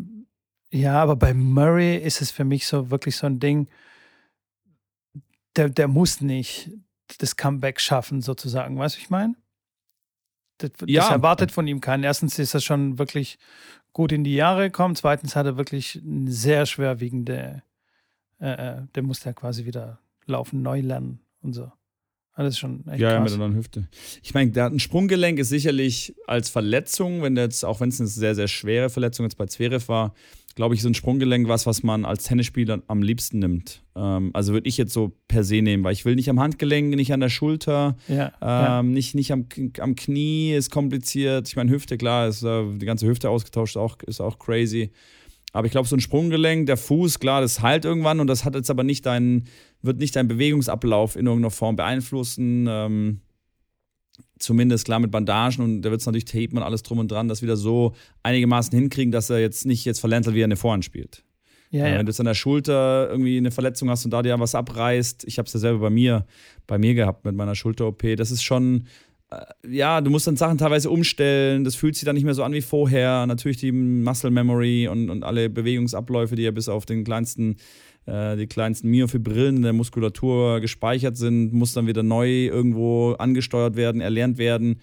[0.71, 3.69] ja, aber bei Murray ist es für mich so wirklich so ein Ding
[5.59, 6.71] der, der muss nicht
[7.17, 8.77] das Comeback schaffen, sozusagen.
[8.77, 9.35] Weißt du, ich meine?
[10.57, 11.01] Das, ja.
[11.01, 12.03] das erwartet von ihm keinen.
[12.03, 13.37] Erstens ist er schon wirklich
[13.93, 14.95] gut in die Jahre gekommen.
[14.95, 17.63] Zweitens hat er wirklich eine sehr schwerwiegende,
[18.39, 21.71] äh, äh der muss ja quasi wieder laufen, neu lernen und so.
[22.33, 23.31] Alles schon echt ja, krass.
[23.31, 23.89] Ja, mit einer Hüfte.
[24.23, 27.89] Ich meine, der hat ein Sprunggelenk, ist sicherlich als Verletzung, wenn der jetzt, auch wenn
[27.89, 30.13] es eine sehr, sehr schwere Verletzung jetzt bei Zverev war,
[30.59, 33.81] glaube ich, ist ein Sprunggelenk was, was man als Tennisspieler am liebsten nimmt.
[33.95, 36.93] Ähm, also würde ich jetzt so per se nehmen, weil ich will nicht am Handgelenk,
[36.97, 38.83] nicht an der Schulter, ja, ähm, ja.
[38.83, 39.45] nicht, nicht am,
[39.79, 41.47] am Knie, ist kompliziert.
[41.47, 44.91] Ich meine, Hüfte, klar, ist äh, die ganze Hüfte ausgetauscht, auch, ist auch crazy.
[45.53, 48.53] Aber ich glaube, so ein Sprunggelenk, der Fuß, klar, das heilt irgendwann und das hat
[48.53, 49.45] jetzt aber nicht deinen,
[49.81, 52.67] wird nicht deinen Bewegungsablauf in irgendeiner Form beeinflussen.
[52.69, 53.21] Ähm,
[54.39, 57.27] zumindest klar mit Bandagen und da wird es natürlich tapen und alles drum und dran,
[57.27, 60.55] das wieder so einigermaßen hinkriegen, dass er jetzt nicht jetzt verlernt hat, wie er eine
[60.55, 61.23] Vorhand spielt.
[61.71, 61.97] Ja, ja.
[61.97, 65.25] Wenn du jetzt an der Schulter irgendwie eine Verletzung hast und da dir was abreißt,
[65.25, 66.25] ich habe es ja selber bei mir,
[66.65, 68.85] bei mir gehabt mit meiner Schulter-OP, das ist schon,
[69.29, 72.43] äh, ja, du musst dann Sachen teilweise umstellen, das fühlt sich dann nicht mehr so
[72.43, 73.27] an wie vorher.
[73.27, 77.57] Natürlich die Muscle Memory und, und alle Bewegungsabläufe, die ja bis auf den kleinsten
[78.05, 83.75] äh, die kleinsten Myofibrillen in der Muskulatur gespeichert sind, muss dann wieder neu irgendwo angesteuert
[83.75, 84.79] werden, erlernt werden.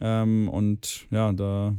[0.00, 1.76] Ähm, und ja, da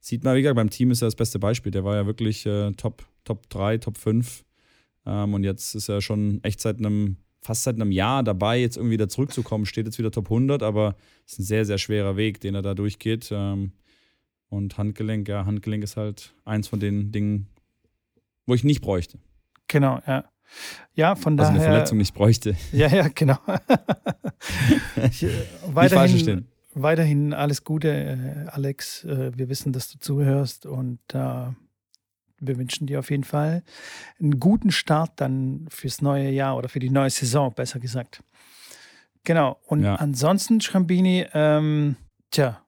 [0.00, 1.72] sieht man, wie gesagt, beim Team ist er das beste Beispiel.
[1.72, 4.44] Der war ja wirklich äh, Top, Top 3, Top 5.
[5.06, 8.76] Ähm, und jetzt ist er schon echt seit einem, fast seit einem Jahr dabei, jetzt
[8.76, 9.66] irgendwie wieder zurückzukommen.
[9.66, 12.62] Steht jetzt wieder Top 100, aber es ist ein sehr, sehr schwerer Weg, den er
[12.62, 13.28] da durchgeht.
[13.32, 13.72] Ähm,
[14.48, 17.48] und Handgelenk, ja, Handgelenk ist halt eins von den Dingen,
[18.46, 19.18] wo ich nicht bräuchte.
[19.68, 20.24] Genau, ja.
[20.94, 21.60] Ja, von also daher.
[21.60, 22.56] eine Verletzung nicht bräuchte.
[22.72, 23.38] Ja, ja, genau.
[25.10, 25.28] ich, äh,
[25.66, 29.04] weiterhin, weiterhin alles Gute, äh, Alex.
[29.04, 31.48] Äh, wir wissen, dass du zuhörst und äh,
[32.38, 33.62] wir wünschen dir auf jeden Fall
[34.20, 38.22] einen guten Start dann fürs neue Jahr oder für die neue Saison, besser gesagt.
[39.24, 39.58] Genau.
[39.66, 39.96] Und ja.
[39.96, 41.96] ansonsten, Schrambini, ähm,
[42.30, 42.62] tja,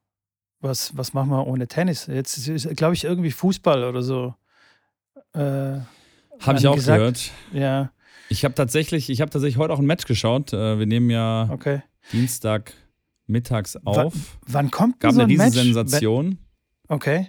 [0.61, 2.07] was, was machen wir ohne Tennis?
[2.07, 4.35] Jetzt ist, glaube ich, irgendwie Fußball oder so.
[5.35, 5.79] Äh,
[6.41, 6.99] habe ich auch gesagt.
[6.99, 7.31] gehört.
[7.53, 7.93] Ja.
[8.29, 10.53] Ich habe tatsächlich, ich habe tatsächlich heute auch ein Match geschaut.
[10.53, 11.83] Äh, wir nehmen ja okay.
[12.13, 12.73] Dienstag
[13.27, 14.15] mittags auf.
[14.15, 16.39] W wann kommt Gab so ein eine riesen Sensation.
[16.89, 17.29] Okay.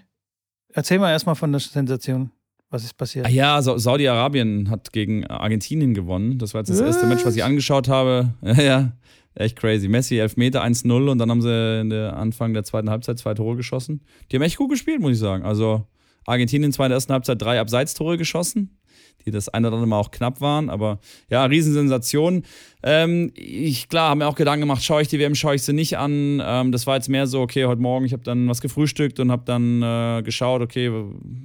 [0.74, 2.32] Erzähl mal erstmal von der Sensation.
[2.70, 3.26] Was ist passiert?
[3.26, 6.38] Ah ja, Saudi-Arabien hat gegen Argentinien gewonnen.
[6.38, 8.34] Das war jetzt das erste Match, was ich angeschaut habe.
[8.44, 8.92] Ja, ja.
[9.36, 9.88] Echt crazy.
[9.88, 13.56] Messi Elfmeter 1-0 und dann haben sie in der Anfang der zweiten Halbzeit zwei Tore
[13.56, 14.02] geschossen.
[14.30, 15.44] Die haben echt gut gespielt, muss ich sagen.
[15.44, 15.88] Also
[16.26, 18.79] Argentinien in der ersten Halbzeit drei Abseitstore geschossen
[19.26, 20.70] die das eine oder andere Mal auch knapp waren.
[20.70, 22.44] Aber ja, Riesensensation.
[22.84, 25.74] Ähm, ich, klar, habe mir auch Gedanken gemacht, schaue ich die WM, schaue ich sie
[25.74, 26.42] nicht an.
[26.44, 29.32] Ähm, das war jetzt mehr so, okay, heute Morgen, ich habe dann was gefrühstückt und
[29.32, 30.92] habe dann äh, geschaut, okay,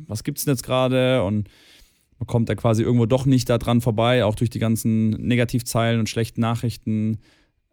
[0.06, 1.22] was gibt es denn jetzt gerade?
[1.24, 1.48] Und
[2.18, 6.00] man kommt da quasi irgendwo doch nicht da dran vorbei, auch durch die ganzen Negativzeilen
[6.00, 7.18] und schlechten Nachrichten.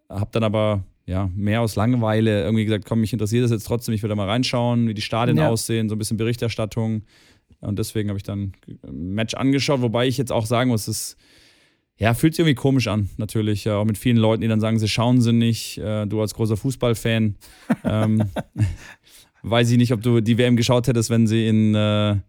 [0.09, 3.93] Habe dann aber ja, mehr aus Langeweile irgendwie gesagt, komm, mich interessiert das jetzt trotzdem,
[3.93, 5.49] ich will da mal reinschauen, wie die Stadien ja.
[5.49, 7.03] aussehen, so ein bisschen Berichterstattung.
[7.61, 11.15] Und deswegen habe ich dann ein Match angeschaut, wobei ich jetzt auch sagen muss, es
[11.97, 13.69] ja, fühlt sich irgendwie komisch an, natürlich.
[13.69, 15.77] Auch mit vielen Leuten, die dann sagen, sie schauen sie nicht.
[15.77, 17.35] Äh, du als großer Fußballfan.
[17.83, 18.23] ähm,
[19.43, 22.19] weiß ich nicht, ob du die WM geschaut hättest, wenn sie in, äh, in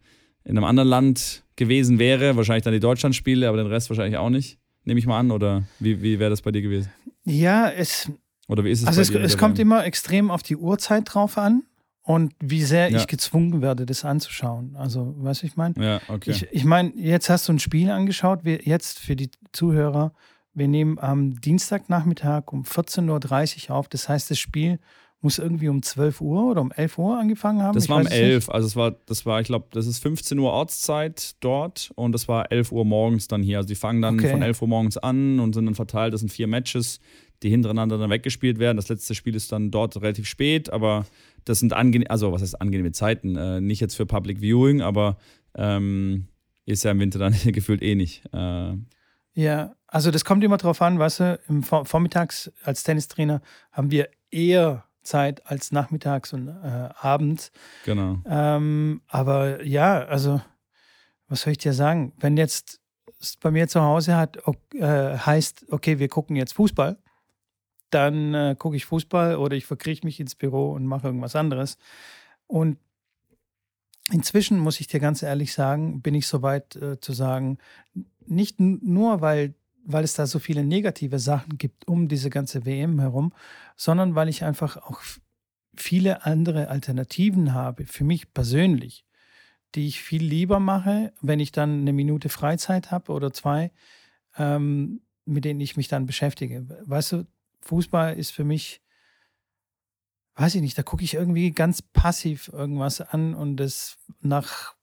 [0.45, 2.37] einem anderen Land gewesen wäre.
[2.37, 4.59] Wahrscheinlich dann die Deutschlandspiele, aber den Rest wahrscheinlich auch nicht.
[4.85, 5.31] Nehme ich mal an.
[5.31, 6.91] Oder wie, wie wäre das bei dir gewesen?
[7.25, 8.11] Ja, es.
[8.49, 9.33] Oder wie ist es also bei es?
[9.33, 11.63] Es kommt immer extrem auf die Uhrzeit drauf an
[12.03, 12.99] und wie sehr ja.
[12.99, 14.75] ich gezwungen werde, das anzuschauen.
[14.77, 15.75] Also, weißt du, ich meine?
[15.79, 16.33] Ja, okay.
[16.33, 20.13] Ich, ich meine, jetzt hast du ein Spiel angeschaut, wir, jetzt für die Zuhörer,
[20.55, 23.89] wir nehmen am Dienstagnachmittag um 14.30 Uhr auf.
[23.89, 24.81] Das heißt, das Spiel
[25.23, 27.75] muss irgendwie um 12 Uhr oder um 11 Uhr angefangen haben.
[27.75, 30.39] Das ich war um 11, also es war, das war, ich glaube, das ist 15
[30.39, 33.59] Uhr Ortszeit dort und das war 11 Uhr morgens dann hier.
[33.59, 34.31] Also die fangen dann okay.
[34.31, 37.01] von 11 Uhr morgens an und sind dann verteilt, das sind vier Matches,
[37.43, 38.77] die hintereinander dann weggespielt werden.
[38.77, 41.07] Das letzte Spiel ist dann dort relativ spät, aber
[41.45, 45.17] das sind angenehme, also was heißt angenehme Zeiten, äh, nicht jetzt für Public Viewing, aber
[45.55, 46.27] ähm,
[46.67, 48.25] ist ja im Winter dann gefühlt eh nicht.
[48.33, 48.75] Äh,
[49.35, 53.91] ja, also das kommt immer drauf an, weißt du, im Vor Vormittags als Tennistrainer haben
[53.91, 57.53] wir eher Zeit als nachmittags und äh, abends.
[57.85, 58.19] Genau.
[58.27, 60.41] Ähm, aber ja, also
[61.29, 62.13] was soll ich dir sagen?
[62.19, 62.81] Wenn jetzt
[63.41, 64.39] bei mir zu Hause hat,
[64.75, 66.99] äh, heißt, okay, wir gucken jetzt Fußball,
[67.91, 71.79] dann äh, gucke ich Fußball oder ich verkrieche mich ins Büro und mache irgendwas anderes.
[72.47, 72.79] Und
[74.11, 77.59] inzwischen, muss ich dir ganz ehrlich sagen, bin ich soweit äh, zu sagen,
[78.27, 83.01] nicht nur, weil, weil es da so viele negative Sachen gibt um diese ganze WM
[83.01, 83.33] herum,
[83.77, 85.01] sondern weil ich einfach auch
[85.77, 89.07] viele andere Alternativen habe, für mich persönlich,
[89.75, 93.73] die ich viel lieber mache, wenn ich dann eine Minute Freizeit habe oder zwei,
[94.37, 96.67] ähm, mit denen ich mich dann beschäftige.
[96.85, 97.27] Weißt du,
[97.63, 98.83] Fußball ist für mich,
[100.35, 104.75] weiß ich nicht, da gucke ich irgendwie ganz passiv irgendwas an und das nach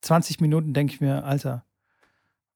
[0.00, 1.66] 20 Minuten denke ich mir, Alter,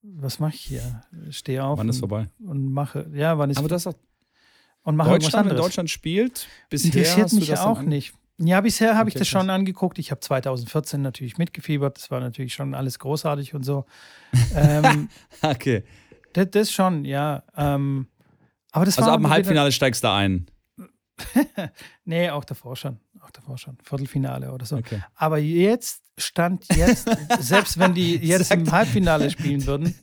[0.03, 1.03] was mache ich hier?
[1.31, 1.79] Stehe auf.
[1.79, 2.29] Wann ist vorbei?
[2.45, 3.95] Und mache, ja, wann ist Aber das auch
[4.85, 8.15] und mache Deutschland, wenn Deutschland spielt, bisher interessiert mich auch nicht.
[8.39, 9.99] Ja, bisher habe ich das schon angeguckt.
[9.99, 11.99] Ich habe 2014 natürlich mitgefiebert.
[11.99, 13.85] Das war natürlich schon alles großartig und so.
[14.55, 15.09] ähm,
[15.43, 15.83] okay.
[16.33, 17.43] Das, das, schon, ja.
[17.57, 18.07] Ähm,
[18.71, 20.47] aber das also ab dem Halbfinale steigst du ein.
[22.05, 22.99] Nee, auch davor schon.
[23.21, 23.77] Auch davor schon.
[23.83, 24.77] Viertelfinale oder so.
[24.77, 25.03] Okay.
[25.15, 27.09] Aber jetzt, Stand jetzt,
[27.41, 29.95] selbst wenn die jetzt im Halbfinale spielen würden,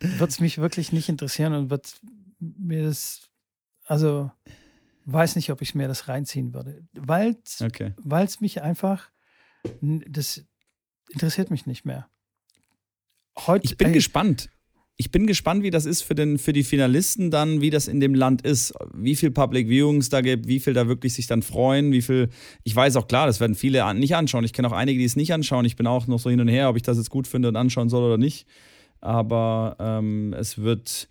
[0.00, 2.00] wird es mich wirklich nicht interessieren und wird
[2.38, 3.30] mir das
[3.86, 4.30] also
[5.06, 7.94] weiß nicht, ob ich mir das reinziehen würde, weil es okay.
[8.40, 9.10] mich einfach,
[9.80, 10.44] das
[11.10, 12.08] interessiert mich nicht mehr.
[13.36, 14.48] Heute, ich bin ey, gespannt.
[14.96, 17.98] Ich bin gespannt, wie das ist für, den, für die Finalisten dann, wie das in
[17.98, 21.42] dem Land ist, wie viel Public Viewings da gibt, wie viel da wirklich sich dann
[21.42, 22.28] freuen, wie viel.
[22.62, 24.44] Ich weiß auch klar, das werden viele nicht anschauen.
[24.44, 25.64] Ich kenne auch einige, die es nicht anschauen.
[25.64, 27.56] Ich bin auch noch so hin und her, ob ich das jetzt gut finde und
[27.56, 28.46] anschauen soll oder nicht.
[29.00, 31.08] Aber ähm, es wird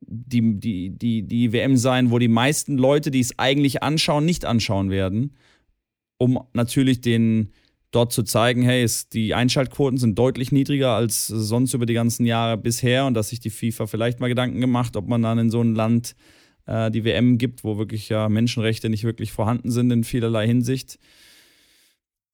[0.00, 4.44] die, die, die, die WM sein, wo die meisten Leute, die es eigentlich anschauen, nicht
[4.44, 5.36] anschauen werden,
[6.18, 7.52] um natürlich den
[7.94, 12.26] dort zu zeigen, hey, es, die Einschaltquoten sind deutlich niedriger als sonst über die ganzen
[12.26, 15.50] Jahre bisher und dass sich die FIFA vielleicht mal Gedanken gemacht, ob man dann in
[15.50, 16.14] so ein Land
[16.66, 20.98] äh, die WM gibt, wo wirklich ja Menschenrechte nicht wirklich vorhanden sind in vielerlei Hinsicht.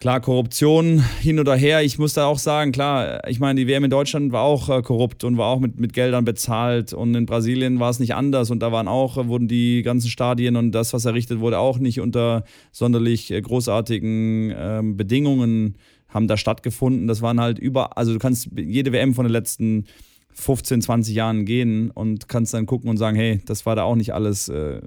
[0.00, 1.82] Klar, Korruption hin oder her.
[1.82, 4.80] Ich muss da auch sagen, klar, ich meine, die WM in Deutschland war auch äh,
[4.80, 6.94] korrupt und war auch mit, mit Geldern bezahlt.
[6.94, 8.50] Und in Brasilien war es nicht anders.
[8.50, 11.78] Und da waren auch, äh, wurden die ganzen Stadien und das, was errichtet wurde, auch
[11.78, 15.76] nicht unter sonderlich äh, großartigen ähm, Bedingungen
[16.08, 17.06] haben da stattgefunden.
[17.06, 19.84] Das waren halt über, also du kannst jede WM von den letzten
[20.32, 23.96] 15, 20 Jahren gehen und kannst dann gucken und sagen, hey, das war da auch
[23.96, 24.80] nicht alles äh,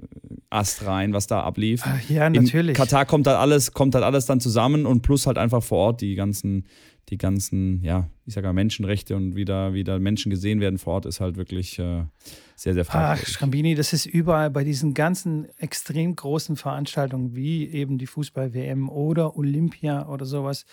[0.50, 1.84] astrein, was da ablief.
[1.84, 2.70] Ah, ja, natürlich.
[2.70, 5.78] In Katar kommt halt alles, kommt halt alles dann zusammen und plus halt einfach vor
[5.78, 6.66] Ort die ganzen,
[7.08, 10.78] die ganzen, ja, ich sage mal Menschenrechte und wie da, wie da Menschen gesehen werden
[10.78, 12.04] vor Ort ist halt wirklich äh,
[12.56, 13.26] sehr, sehr fragwürdig.
[13.26, 18.88] Ach, Schrambini, das ist überall bei diesen ganzen extrem großen Veranstaltungen wie eben die Fußball-WM
[18.88, 20.64] oder Olympia oder sowas.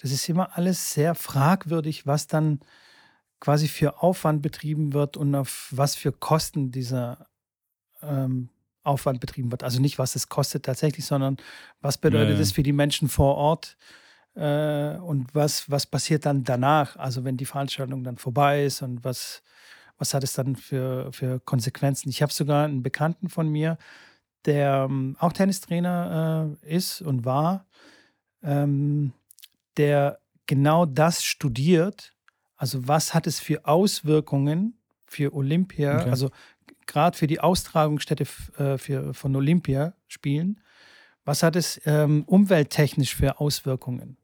[0.00, 2.60] Das ist immer alles sehr fragwürdig, was dann
[3.42, 7.26] quasi für Aufwand betrieben wird und auf was für Kosten dieser
[8.00, 8.50] ähm,
[8.84, 9.64] Aufwand betrieben wird.
[9.64, 11.38] Also nicht, was es kostet tatsächlich, sondern
[11.80, 13.76] was bedeutet es für die Menschen vor Ort
[14.36, 19.02] äh, und was, was passiert dann danach, also wenn die Veranstaltung dann vorbei ist und
[19.02, 19.42] was,
[19.98, 22.10] was hat es dann für, für Konsequenzen.
[22.10, 23.76] Ich habe sogar einen Bekannten von mir,
[24.44, 27.66] der ähm, auch Tennistrainer äh, ist und war,
[28.44, 29.12] ähm,
[29.76, 32.12] der genau das studiert
[32.62, 36.10] also was hat es für Auswirkungen für Olympia, okay.
[36.10, 36.30] also
[36.86, 38.24] gerade für die Austragungsstätte
[38.56, 40.60] äh, für, von Olympiaspielen,
[41.24, 44.16] was hat es ähm, umwelttechnisch für Auswirkungen?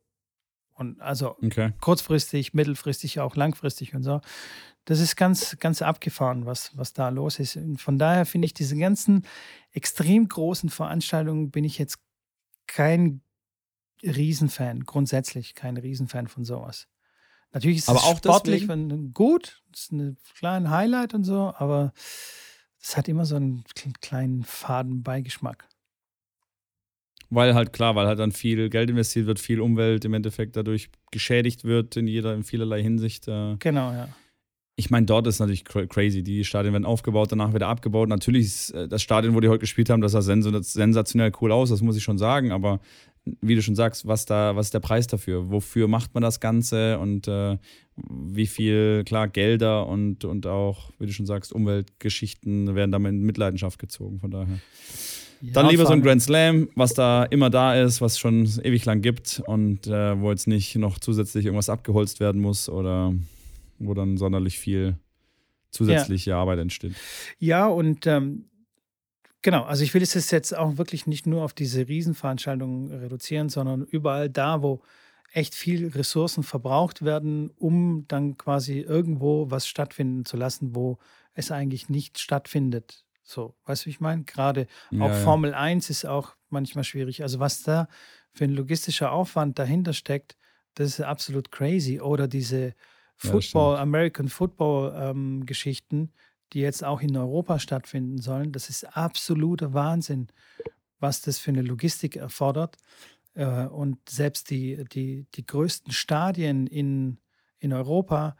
[0.73, 1.73] Und also okay.
[1.81, 4.21] kurzfristig, mittelfristig, auch langfristig und so.
[4.85, 7.57] Das ist ganz, ganz abgefahren, was, was da los ist.
[7.57, 9.27] Und von daher finde ich diese ganzen
[9.73, 11.99] extrem großen Veranstaltungen bin ich jetzt
[12.69, 13.21] kein
[14.01, 16.87] Riesenfan, grundsätzlich kein Riesenfan von sowas.
[17.53, 21.53] Natürlich ist aber es auch sportlich wenn, gut, das ist ein kleiner Highlight und so,
[21.57, 21.93] aber
[22.81, 23.65] es hat immer so einen
[24.01, 25.67] kleinen faden Beigeschmack.
[27.31, 30.89] Weil halt klar, weil halt dann viel Geld investiert wird, viel Umwelt im Endeffekt dadurch
[31.11, 33.29] geschädigt wird in jeder, in vielerlei Hinsicht.
[33.29, 33.57] Äh.
[33.59, 34.09] Genau, ja.
[34.77, 36.23] Ich meine, dort ist natürlich crazy.
[36.23, 38.09] Die Stadien werden aufgebaut, danach wieder abgebaut.
[38.09, 41.71] Natürlich ist äh, das Stadion, wo die heute gespielt haben, das sah sensationell cool aus,
[41.71, 42.53] das muss ich schon sagen.
[42.53, 42.81] Aber
[43.25, 45.51] wie du schon sagst, was da, was ist der Preis dafür?
[45.51, 47.59] Wofür macht man das Ganze und äh,
[47.97, 53.23] wie viel, klar, Gelder und, und auch, wie du schon sagst, Umweltgeschichten werden damit in
[53.23, 54.59] Mitleidenschaft gezogen, von daher.
[55.41, 58.85] Ja, Dann lieber so ein Grand Slam, was da immer da ist, was schon ewig
[58.85, 63.15] lang gibt und äh, wo jetzt nicht noch zusätzlich irgendwas abgeholzt werden muss oder
[63.79, 64.97] wo dann sonderlich viel
[65.71, 66.39] zusätzliche ja.
[66.41, 66.95] Arbeit entsteht.
[67.39, 68.47] Ja, und ähm,
[69.43, 73.85] Genau, also ich will es jetzt auch wirklich nicht nur auf diese Riesenveranstaltungen reduzieren, sondern
[73.85, 74.83] überall da, wo
[75.33, 80.99] echt viel Ressourcen verbraucht werden, um dann quasi irgendwo was stattfinden zu lassen, wo
[81.35, 84.25] es eigentlich nicht stattfindet So, weißt du, wie ich meine?
[84.25, 85.15] Gerade ja, auch ja.
[85.15, 87.23] Formel 1 ist auch manchmal schwierig.
[87.23, 87.89] Also, was da
[88.33, 90.37] für ein logistischer Aufwand dahinter steckt,
[90.75, 92.01] das ist absolut crazy.
[92.01, 92.75] Oder diese
[93.17, 96.13] Football, ja, American Football ähm, Geschichten,
[96.53, 98.53] die jetzt auch in Europa stattfinden sollen.
[98.53, 100.29] Das ist absoluter Wahnsinn,
[100.99, 102.77] was das für eine Logistik erfordert.
[103.35, 107.19] Äh, und selbst die, die, die größten Stadien in,
[107.59, 108.37] in Europa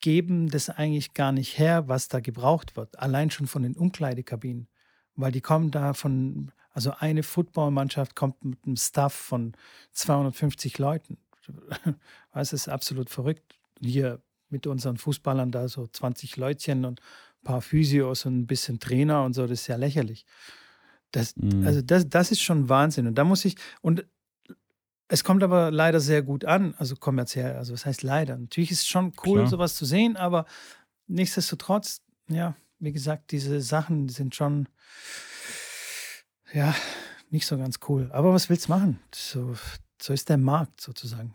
[0.00, 2.98] geben das eigentlich gar nicht her, was da gebraucht wird.
[2.98, 4.68] Allein schon von den Umkleidekabinen.
[5.14, 9.54] Weil die kommen da von, also eine Footballmannschaft kommt mit einem Staff von
[9.92, 11.18] 250 Leuten.
[12.34, 13.58] Das ist absolut verrückt.
[13.78, 17.00] Hier mit unseren Fußballern da so 20 Leutchen und
[17.42, 20.24] paar Physios und ein bisschen Trainer und so, das ist ja lächerlich.
[21.10, 21.66] Das, mhm.
[21.66, 23.06] Also das, das ist schon Wahnsinn.
[23.06, 24.06] Und da muss ich, und
[25.08, 27.56] es kommt aber leider sehr gut an, also kommerziell.
[27.56, 28.38] Also was heißt leider?
[28.38, 29.50] Natürlich ist es schon cool, Klar.
[29.50, 30.46] sowas zu sehen, aber
[31.06, 34.68] nichtsdestotrotz, ja, wie gesagt, diese Sachen sind schon,
[36.52, 36.74] ja,
[37.30, 38.10] nicht so ganz cool.
[38.12, 39.00] Aber was willst du machen?
[39.14, 39.54] So,
[40.00, 41.34] so ist der Markt sozusagen.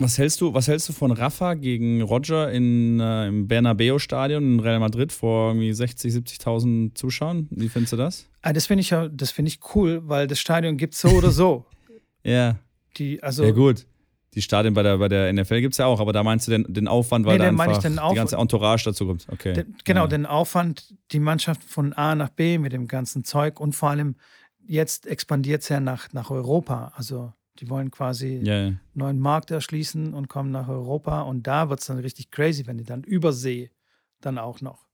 [0.00, 4.60] Was hältst du, was hältst du von Rafa gegen Roger in, äh, im Bernabeu-Stadion in
[4.60, 7.48] Real Madrid vor irgendwie 60, 70.000 Zuschauern?
[7.50, 8.28] Wie findest du das?
[8.42, 11.08] Ah, das finde ich ja, das finde ich cool, weil das Stadion gibt es so
[11.08, 11.66] oder so.
[12.22, 12.58] ja.
[12.96, 13.86] Die, also, ja, gut.
[14.34, 16.52] Die Stadien bei der, bei der NFL gibt es ja auch, aber da meinst du
[16.52, 19.26] den, den Aufwand, weil nee, da einfach die ganze Entourage dazu kommt.
[19.32, 19.52] Okay.
[19.52, 20.06] Den, genau, ja.
[20.06, 24.14] den Aufwand, die Mannschaft von A nach B mit dem ganzen Zeug und vor allem
[24.64, 26.92] jetzt expandiert es ja nach, nach Europa.
[26.94, 28.74] Also die wollen quasi ja, ja.
[28.94, 32.78] neuen Markt erschließen und kommen nach Europa und da wird es dann richtig crazy, wenn
[32.78, 33.70] die dann übersee
[34.20, 34.86] dann auch noch.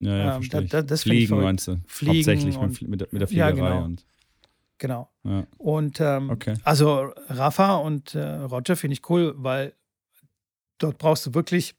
[0.00, 1.80] Ja, ja, ähm, da, da, das Fliegen meinst du?
[1.86, 3.50] Fliegen Hauptsächlich und, mit, der, mit der Fliegerei.
[3.50, 3.84] Ja, genau.
[3.84, 4.06] Und
[4.78, 5.10] genau.
[5.22, 5.46] Ja.
[5.58, 6.54] Und ähm, okay.
[6.64, 9.74] also Rafa und äh, Roger finde ich cool, weil
[10.78, 11.76] dort brauchst du wirklich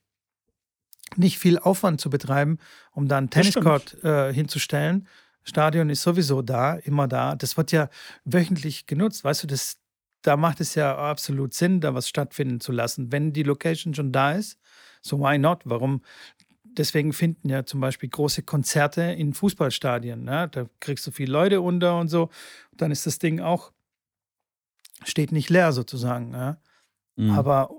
[1.17, 2.59] nicht viel Aufwand zu betreiben,
[2.91, 5.07] um da einen Tenniscourt äh, hinzustellen
[5.43, 7.35] Stadion ist sowieso da, immer da.
[7.35, 7.89] Das wird ja
[8.25, 9.23] wöchentlich genutzt.
[9.23, 9.77] Weißt du, das,
[10.21, 13.11] da macht es ja absolut Sinn, da was stattfinden zu lassen.
[13.11, 14.57] Wenn die Location schon da ist,
[15.01, 15.61] so why not?
[15.65, 16.01] Warum?
[16.63, 20.23] Deswegen finden ja zum Beispiel große Konzerte in Fußballstadien.
[20.23, 20.49] Ne?
[20.49, 22.29] Da kriegst du viele Leute unter und so.
[22.71, 23.71] dann ist das Ding auch,
[25.03, 26.31] steht nicht leer sozusagen.
[26.31, 26.57] Ne?
[27.15, 27.31] Mhm.
[27.31, 27.69] Aber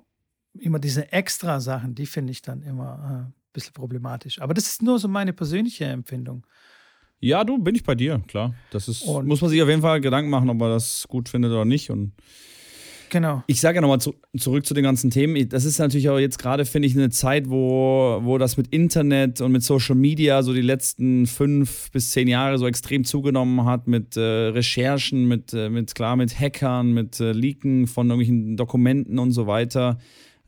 [0.53, 4.41] immer diese extra Sachen, die finde ich dann immer äh, ein bisschen problematisch.
[4.41, 6.47] Aber das ist nur so meine persönliche Empfindung.
[7.25, 8.55] Ja, du, bin ich bei dir, klar.
[8.71, 11.31] Das ist, und muss man sich auf jeden Fall Gedanken machen, ob man das gut
[11.31, 11.91] findet oder nicht.
[11.91, 12.13] Und
[13.09, 13.45] Genau.
[13.47, 15.49] Ich sage ja nochmal zu, zurück zu den ganzen Themen.
[15.49, 19.41] Das ist natürlich auch jetzt gerade, finde ich, eine Zeit, wo, wo das mit Internet
[19.41, 23.87] und mit Social Media so die letzten fünf bis zehn Jahre so extrem zugenommen hat,
[23.87, 29.19] mit äh, Recherchen, mit, äh, mit, klar, mit Hackern, mit äh, Leaken von irgendwelchen Dokumenten
[29.19, 29.99] und so weiter.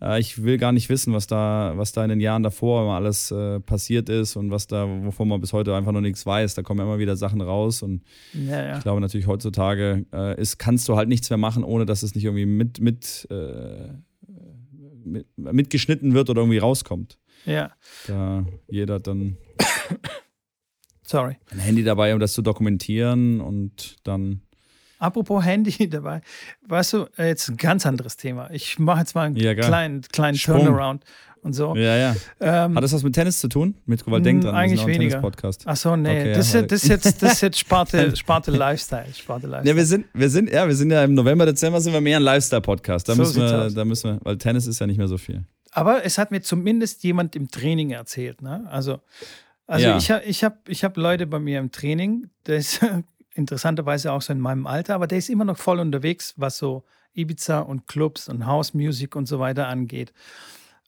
[0.00, 2.94] Äh, ich will gar nicht wissen, was da, was da in den Jahren davor immer
[2.94, 6.54] alles äh, passiert ist und was da, wovon man bis heute einfach noch nichts weiß.
[6.54, 8.76] Da kommen immer wieder Sachen raus und ja, ja.
[8.76, 12.14] ich glaube natürlich heutzutage äh, ist, kannst du halt nichts mehr machen, ohne dass es
[12.14, 13.88] nicht irgendwie mit, mit, äh,
[15.04, 17.18] mit mitgeschnitten wird oder irgendwie rauskommt.
[17.44, 17.72] Ja.
[18.06, 19.36] Da jeder dann
[21.02, 21.36] Sorry.
[21.50, 24.42] ein Handy dabei, um das zu dokumentieren und dann
[24.98, 26.20] Apropos Handy dabei,
[26.66, 28.50] weißt du, jetzt ein ganz anderes Thema.
[28.50, 31.04] Ich mache jetzt mal einen ja, kleinen, kleinen Turnaround
[31.46, 31.74] und so.
[31.76, 32.16] Ja, ja.
[32.40, 33.76] Ähm, Hat das was mit Tennis zu tun?
[33.86, 35.20] Mit weil denk dran, eigentlich weniger.
[35.20, 35.62] Podcast.
[35.64, 38.50] Ach so, nee, okay, das, ja, ist, das, ist jetzt, das ist jetzt Sparte, Sparte
[38.50, 39.06] Lifestyle.
[39.14, 39.70] Sparte Lifestyle.
[39.70, 42.18] Ja, wir sind, wir sind, ja, wir sind ja im November, Dezember sind wir mehr
[42.18, 43.08] ein Lifestyle-Podcast.
[43.08, 45.44] Da so müssen wir, da müssen wir, weil Tennis ist ja nicht mehr so viel.
[45.70, 48.66] Aber es hat mir zumindest jemand im Training erzählt, ne?
[48.70, 49.00] Also,
[49.66, 49.96] also ja.
[49.96, 52.80] ich habe ich hab, ich hab Leute bei mir im Training, das
[53.36, 56.84] interessanterweise auch so in meinem Alter, aber der ist immer noch voll unterwegs, was so
[57.14, 60.12] Ibiza und Clubs und House Music und so weiter angeht.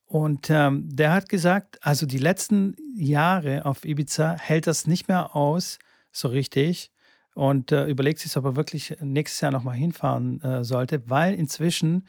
[0.06, 5.36] Und ähm, der hat gesagt, also die letzten Jahre auf Ibiza hält das nicht mehr
[5.36, 5.78] aus,
[6.12, 6.90] so richtig.
[7.34, 12.08] Und äh, überlegt sich, ob er wirklich nächstes Jahr nochmal hinfahren äh, sollte, weil inzwischen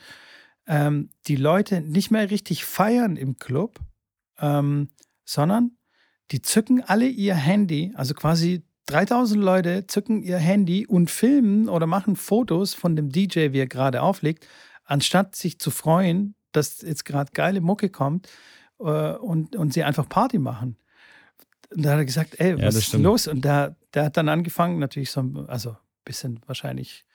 [0.65, 3.79] ähm, die Leute nicht mehr richtig feiern im Club,
[4.39, 4.89] ähm,
[5.25, 5.77] sondern
[6.31, 11.85] die zücken alle ihr Handy, also quasi 3000 Leute zücken ihr Handy und filmen oder
[11.85, 14.47] machen Fotos von dem DJ, wie er gerade auflegt,
[14.83, 18.27] anstatt sich zu freuen, dass jetzt gerade geile Mucke kommt
[18.79, 20.77] äh, und, und sie einfach Party machen.
[21.71, 23.27] Und da hat er gesagt, ey, was ja, ist los?
[23.27, 27.05] Und der, der hat dann angefangen, natürlich so, also ein bisschen wahrscheinlich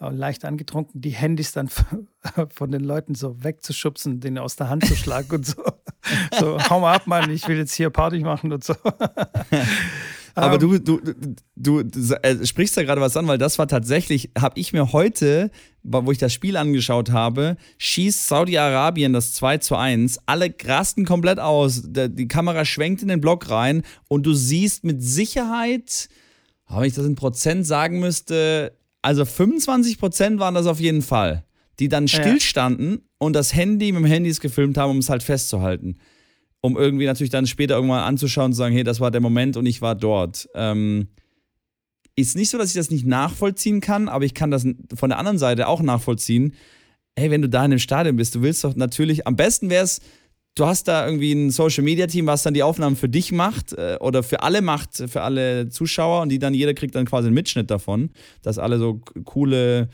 [0.00, 1.68] äh, leicht angetrunken, die Handys dann
[2.50, 5.62] von den Leuten so wegzuschubsen, denen aus der Hand zu schlagen und so.
[6.38, 8.74] So, hau mal ab, Mann, ich will jetzt hier Party machen und so.
[10.34, 10.84] Aber um, ähm.
[10.84, 11.14] du, du,
[11.56, 14.92] du, du äh, sprichst da gerade was an, weil das war tatsächlich, habe ich mir
[14.92, 15.50] heute,
[15.82, 20.18] wo ich das Spiel angeschaut habe, schießt Saudi-Arabien das 2 zu 1.
[20.26, 21.82] Alle rasten komplett aus.
[21.84, 26.08] Die Kamera schwenkt in den Block rein und du siehst mit Sicherheit,
[26.68, 31.44] wenn ich das in Prozent sagen müsste, also 25 Prozent waren das auf jeden Fall,
[31.78, 32.98] die dann stillstanden ja.
[33.18, 35.98] und das Handy mit dem Handys gefilmt haben, um es halt festzuhalten
[36.64, 39.58] um irgendwie natürlich dann später irgendwann anzuschauen und zu sagen, hey, das war der Moment
[39.58, 40.48] und ich war dort.
[40.54, 41.08] Ähm,
[42.16, 45.18] ist nicht so, dass ich das nicht nachvollziehen kann, aber ich kann das von der
[45.18, 46.54] anderen Seite auch nachvollziehen.
[47.18, 49.84] Hey, wenn du da in dem Stadion bist, du willst doch natürlich, am besten wäre
[49.84, 50.00] es,
[50.54, 53.74] du hast da irgendwie ein Social Media Team, was dann die Aufnahmen für dich macht
[53.74, 57.26] äh, oder für alle macht, für alle Zuschauer und die dann jeder kriegt dann quasi
[57.26, 58.08] einen Mitschnitt davon,
[58.40, 59.90] dass alle so coole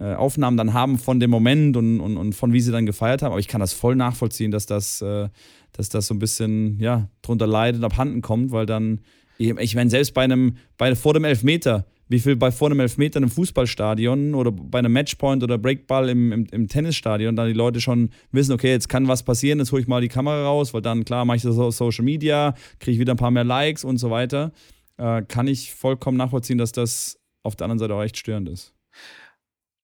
[0.00, 3.20] äh, Aufnahmen dann haben von dem Moment und, und, und von wie sie dann gefeiert
[3.20, 3.32] haben.
[3.32, 5.28] Aber ich kann das voll nachvollziehen, dass das, äh,
[5.74, 9.00] dass das so ein bisschen ja, drunter leidet und abhanden kommt, weil dann,
[9.36, 13.20] ich meine, selbst bei einem, bei, vor dem Elfmeter, wie viel bei vor einem Elfmeter
[13.20, 17.80] im Fußballstadion oder bei einem Matchpoint oder Breakball im, im, im, Tennisstadion, dann die Leute
[17.80, 20.82] schon wissen, okay, jetzt kann was passieren, jetzt hole ich mal die Kamera raus, weil
[20.82, 23.84] dann, klar, mache ich das auf Social Media, kriege ich wieder ein paar mehr Likes
[23.84, 24.52] und so weiter.
[24.96, 28.74] Äh, kann ich vollkommen nachvollziehen, dass das auf der anderen Seite auch echt störend ist.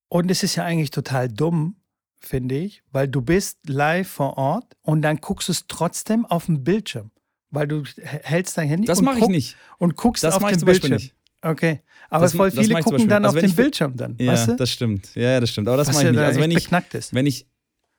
[0.09, 1.77] Und es ist ja eigentlich total dumm,
[2.21, 6.47] finde ich, weil du bist live vor Ort und dann guckst du es trotzdem auf
[6.47, 7.11] dem Bildschirm,
[7.51, 10.95] weil du hältst dein Handy das mache ich nicht und guckst das auf dem Bildschirm.
[10.95, 11.15] Nicht.
[11.43, 14.57] Okay, aber das, voll viele gucken dann also auf den Bildschirm dann, ja, weißt du?
[14.57, 15.15] das stimmt.
[15.15, 16.21] Ja, das stimmt, aber das mache ich nicht.
[16.21, 16.71] Also wenn ich,
[17.13, 17.47] wenn ich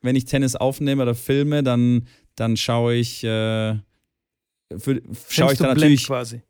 [0.00, 2.06] wenn ich Tennis aufnehme oder filme, dann
[2.36, 3.76] dann schaue ich äh,
[5.28, 6.42] schaue ich dann natürlich quasi.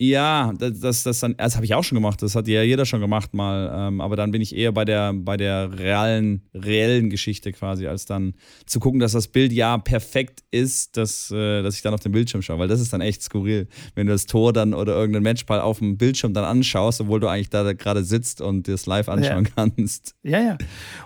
[0.00, 2.22] Ja, das, das, das, das habe ich auch schon gemacht.
[2.22, 3.88] Das hat ja jeder schon gemacht mal.
[3.88, 8.06] Ähm, aber dann bin ich eher bei der, bei der realen, reellen Geschichte quasi, als
[8.06, 8.34] dann
[8.64, 12.12] zu gucken, dass das Bild ja perfekt ist, dass, äh, dass ich dann auf den
[12.12, 12.60] Bildschirm schaue.
[12.60, 15.78] Weil das ist dann echt skurril, wenn du das Tor dann oder irgendeinen Matchball auf
[15.78, 19.50] dem Bildschirm dann anschaust, obwohl du eigentlich da gerade sitzt und das live anschauen ja.
[19.56, 20.14] kannst.
[20.22, 20.58] Ja, ja.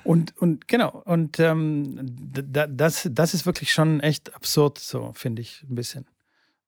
[0.05, 1.03] Und, und genau.
[1.07, 1.99] Und ähm,
[2.31, 6.05] das, das ist wirklich schon echt absurd, so finde ich ein bisschen.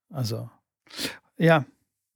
[0.08, 0.48] Also,
[1.36, 1.66] ja.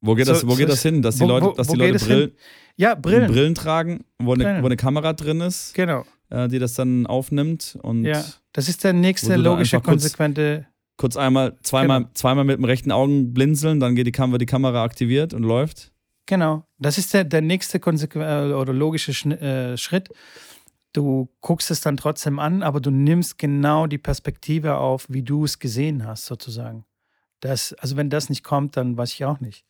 [0.01, 1.03] Wo geht, so, das, wo geht das hin?
[1.03, 2.33] Dass die wo, Leute, dass die Leute Brillen,
[2.77, 3.31] ja, Brillen.
[3.31, 6.05] Brillen tragen, wo eine, wo eine Kamera drin ist, genau.
[6.31, 7.77] Äh, die das dann aufnimmt.
[7.83, 10.67] Und ja, das ist der nächste logische, konsequente.
[10.97, 12.11] Kurz, kurz einmal, zweimal, genau.
[12.15, 15.93] zweimal mit dem rechten Augen blinzeln, dann geht die Kamera, die Kamera aktiviert und läuft.
[16.27, 20.11] Genau, das ist der, der nächste konsequ äh, oder logische äh, Schritt.
[20.93, 25.45] Du guckst es dann trotzdem an, aber du nimmst genau die Perspektive auf, wie du
[25.45, 26.85] es gesehen hast, sozusagen.
[27.41, 29.65] Das, also wenn das nicht kommt, dann weiß ich auch nicht.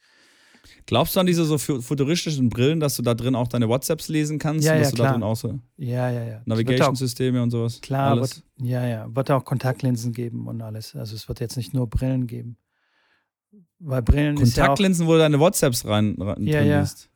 [0.86, 4.38] Glaubst du an diese so futuristischen Brillen, dass du da drin auch deine WhatsApps lesen
[4.38, 4.66] kannst?
[4.66, 5.08] Ja, ja, dass du klar.
[5.08, 6.42] da drin auch so ja, ja, ja.
[6.46, 7.80] Navigation-Systeme und sowas?
[7.80, 8.42] Klar, alles?
[8.56, 9.14] Wird, ja, ja.
[9.14, 10.94] Wird auch Kontaktlinsen geben und alles.
[10.96, 12.56] Also es wird jetzt nicht nur Brillen geben.
[13.78, 16.80] Weil Brillen Kontaktlinsen, ja wo du deine WhatsApps rein, rein ja, ja.
[16.80, 17.08] liest?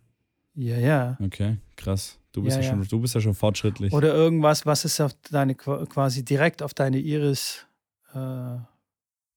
[0.55, 1.19] Ja, ja.
[1.21, 2.19] Okay, krass.
[2.33, 3.93] Du bist ja, ja, schon, du bist ja schon fortschrittlich.
[3.93, 7.67] Oder irgendwas, was es auf deine quasi direkt auf deine Iris
[8.15, 8.57] äh,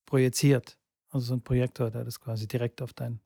[0.05, 0.77] projiziert.
[1.09, 3.19] Also so ein Projektor, der das quasi direkt auf dein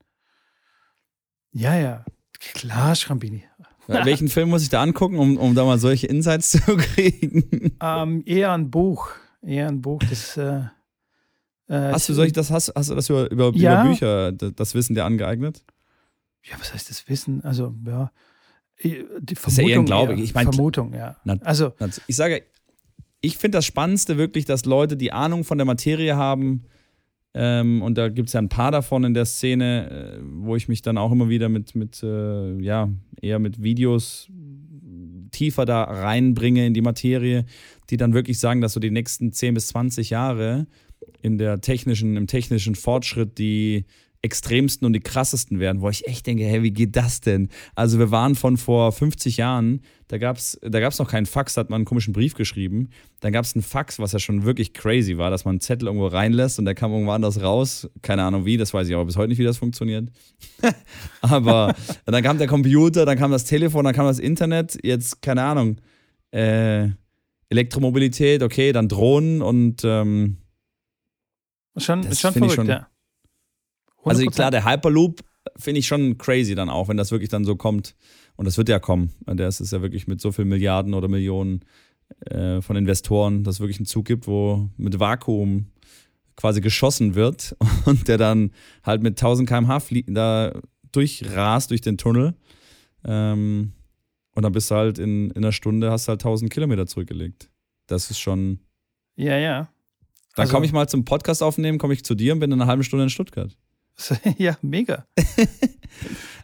[1.52, 2.06] ja, ja.
[2.40, 3.44] Klar, Schrambini.
[3.88, 7.76] Ja, welchen Film muss ich da angucken, um, um da mal solche Insights zu kriegen?
[7.82, 9.10] Ähm, eher ein Buch.
[9.42, 10.38] Eher ein Buch, das.
[10.38, 10.62] Äh,
[11.68, 13.82] äh hast du solch, das hast, hast du das über, über, ja.
[13.82, 15.64] über Bücher, das Wissen dir angeeignet?
[16.44, 17.44] Ja, was heißt das Wissen?
[17.44, 18.12] Also, ja.
[18.82, 20.14] Die Vermutung, das ist ja eher ein Glaube.
[20.14, 21.18] Ich mein, Vermutung, ja.
[21.42, 21.74] Also,
[22.08, 22.44] ich sage,
[23.22, 26.66] ich finde das Spannendste wirklich, dass Leute, die Ahnung von der Materie haben,
[27.34, 30.68] ähm, und da gibt es ja ein paar davon in der Szene, äh, wo ich
[30.68, 32.90] mich dann auch immer wieder mit, mit äh, ja,
[33.22, 34.30] eher mit Videos
[35.32, 37.46] tiefer da reinbringe in die Materie,
[37.90, 40.68] die dann wirklich sagen, dass so die nächsten 10 bis 20 Jahre
[41.22, 43.86] in der technischen, im technischen Fortschritt die
[44.22, 47.48] extremsten und die krassesten werden, wo ich echt denke, hey, wie geht das denn?
[47.74, 51.54] Also wir waren von vor 50 Jahren, da gab es da gab's noch keinen Fax,
[51.54, 52.90] da hat man einen komischen Brief geschrieben.
[53.22, 55.88] Dann gab es einen Fax, was ja schon wirklich crazy war, dass man einen Zettel
[55.88, 57.90] irgendwo reinlässt und der kam irgendwo anders raus.
[58.02, 60.10] Keine Ahnung wie, das weiß ich aber bis heute nicht, wie das funktioniert.
[61.22, 61.74] aber
[62.06, 65.78] dann kam der Computer, dann kam das Telefon, dann kam das Internet, jetzt keine Ahnung.
[66.32, 66.90] Äh,
[67.50, 70.38] Elektromobilität, okay, dann Drohnen und ähm,
[71.78, 72.88] schon, schon verrückt, schon, ja.
[74.10, 74.18] 100%.
[74.18, 75.22] Also klar, der Hyperloop
[75.56, 77.96] finde ich schon crazy dann auch, wenn das wirklich dann so kommt.
[78.36, 79.12] Und das wird ja kommen.
[79.28, 81.66] Der ist es ja wirklich mit so vielen Milliarden oder Millionen
[82.26, 85.68] äh, von Investoren, dass es wirklich einen Zug gibt, wo mit Vakuum
[86.36, 87.56] quasi geschossen wird
[87.86, 88.52] und der dann
[88.84, 90.54] halt mit 1000 km/h da
[90.92, 92.34] durchrast durch den Tunnel.
[93.04, 93.74] Ähm,
[94.36, 97.50] und dann bist du halt in, in einer Stunde, hast halt 1000 Kilometer zurückgelegt.
[97.88, 98.60] Das ist schon.
[99.18, 99.70] Ja, ja.
[100.36, 102.62] Dann also, komme ich mal zum Podcast aufnehmen, komme ich zu dir und bin in
[102.62, 103.58] einer halben Stunde in Stuttgart.
[104.38, 105.06] ja, mega.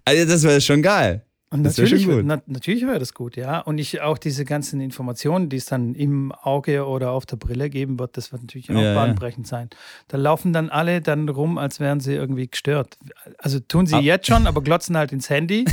[0.06, 1.26] also das wäre schon geil.
[1.52, 3.60] Und natürlich, na, natürlich wäre das gut, ja.
[3.60, 7.70] Und ich auch diese ganzen Informationen, die es dann im Auge oder auf der Brille
[7.70, 9.52] geben wird, das wird natürlich auch ja, bahnbrechend ja.
[9.52, 9.70] sein.
[10.08, 12.98] Da laufen dann alle dann rum, als wären sie irgendwie gestört.
[13.38, 15.66] Also tun sie Ab jetzt schon, aber glotzen halt ins Handy.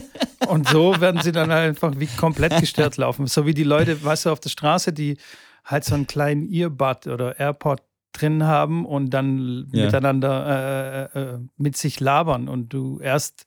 [0.48, 3.26] und so werden sie dann einfach wie komplett gestört laufen.
[3.26, 5.16] So wie die Leute, weißt du, auf der Straße, die
[5.64, 7.80] halt so einen kleinen Earbud oder AirPod
[8.12, 9.86] drin haben und dann ja.
[9.86, 13.46] miteinander äh, äh, äh mit sich labern und du erst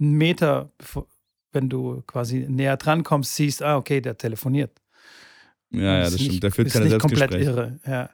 [0.00, 0.72] einen Meter,
[1.52, 4.80] wenn du quasi näher dran kommst, siehst, ah, okay, der telefoniert.
[5.70, 6.42] Ja, ja, das stimmt.
[6.42, 7.78] Der führt keine nicht komplett irre.
[7.86, 8.10] Ja.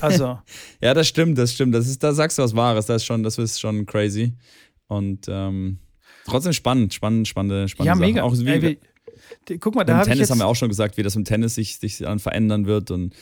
[0.00, 0.38] Also.
[0.80, 1.74] ja, das stimmt, das stimmt.
[1.74, 2.86] Das ist, da sagst du was Wahres.
[2.86, 4.34] Das ist schon, das ist schon crazy.
[4.86, 5.78] Und ähm,
[6.26, 8.22] trotzdem spannend, spannend, spannende, spannende Ja, mega.
[8.22, 8.78] Auch wie, Ey,
[9.48, 11.78] wie, guck mal, da Tennis haben wir auch schon gesagt, wie das im Tennis sich,
[11.78, 12.90] sich dann verändern wird.
[12.90, 13.14] Und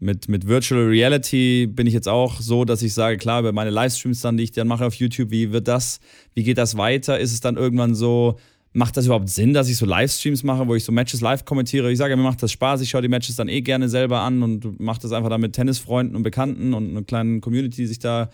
[0.00, 3.70] mit, mit Virtual Reality bin ich jetzt auch so, dass ich sage, klar, über meine
[3.70, 6.00] Livestreams dann, die ich dann mache auf YouTube, wie wird das,
[6.34, 7.18] wie geht das weiter?
[7.18, 8.38] Ist es dann irgendwann so,
[8.72, 11.90] macht das überhaupt Sinn, dass ich so Livestreams mache, wo ich so Matches live kommentiere?
[11.90, 14.42] Ich sage, mir macht das Spaß, ich schaue die Matches dann eh gerne selber an
[14.42, 17.98] und mache das einfach dann mit Tennisfreunden und Bekannten und einer kleinen Community, die sich
[17.98, 18.30] da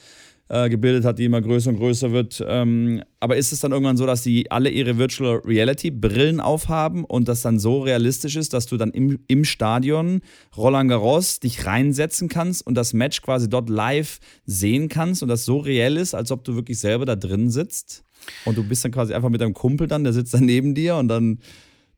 [0.49, 2.45] äh, gebildet hat, die immer größer und größer wird.
[2.47, 7.05] Ähm, aber ist es dann irgendwann so, dass die alle ihre Virtual Reality Brillen aufhaben
[7.05, 10.21] und das dann so realistisch ist, dass du dann im, im Stadion
[10.57, 15.45] Roland Garros dich reinsetzen kannst und das Match quasi dort live sehen kannst und das
[15.45, 18.05] so reell ist, als ob du wirklich selber da drin sitzt?
[18.45, 20.97] Und du bist dann quasi einfach mit deinem Kumpel dann, der sitzt dann neben dir
[20.97, 21.41] und dann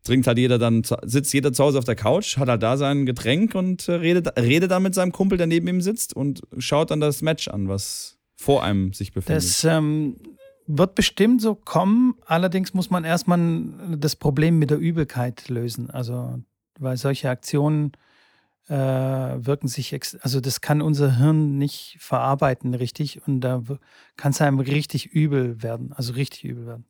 [0.04, 3.06] trinkt halt jeder dann, sitzt jeder zu Hause auf der Couch, hat halt da sein
[3.06, 6.92] Getränk und äh, redet, redet dann mit seinem Kumpel, der neben ihm sitzt und schaut
[6.92, 9.42] dann das Match an, was vor einem sich befindet.
[9.42, 10.16] Das ähm,
[10.66, 12.14] wird bestimmt so kommen.
[12.26, 15.90] Allerdings muss man erstmal das Problem mit der Übelkeit lösen.
[15.90, 16.38] Also,
[16.78, 17.92] weil solche Aktionen
[18.68, 23.62] äh, wirken sich, also das kann unser Hirn nicht verarbeiten richtig und da
[24.16, 25.92] kann es einem richtig übel werden.
[25.94, 26.84] Also richtig übel werden.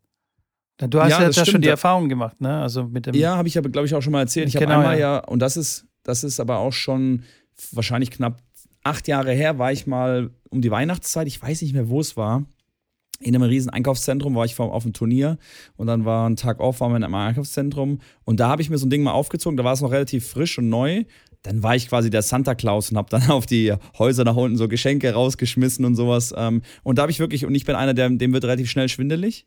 [0.78, 2.60] Du hast ja, ja schon die Erfahrung gemacht, ne?
[2.60, 4.48] Also mit dem ja, habe ich aber, glaube ich, auch schon mal erzählt.
[4.48, 5.16] Ich genau, habe einmal ja.
[5.16, 7.22] ja, und das ist, das ist aber auch schon
[7.72, 8.42] wahrscheinlich knapp
[8.86, 12.16] acht Jahre her, war ich mal um die Weihnachtszeit, ich weiß nicht mehr, wo es
[12.16, 12.44] war,
[13.20, 15.38] in einem riesen Einkaufszentrum war ich auf einem Turnier
[15.76, 18.70] und dann war ein Tag auf, waren wir in einem Einkaufszentrum und da habe ich
[18.70, 21.04] mir so ein Ding mal aufgezogen, da war es noch relativ frisch und neu.
[21.42, 24.56] Dann war ich quasi der Santa Claus und habe dann auf die Häuser nach unten
[24.56, 26.34] so Geschenke rausgeschmissen und sowas.
[26.36, 28.88] Ähm, und da habe ich wirklich, und ich bin einer, der, dem wird relativ schnell
[28.88, 29.46] schwindelig.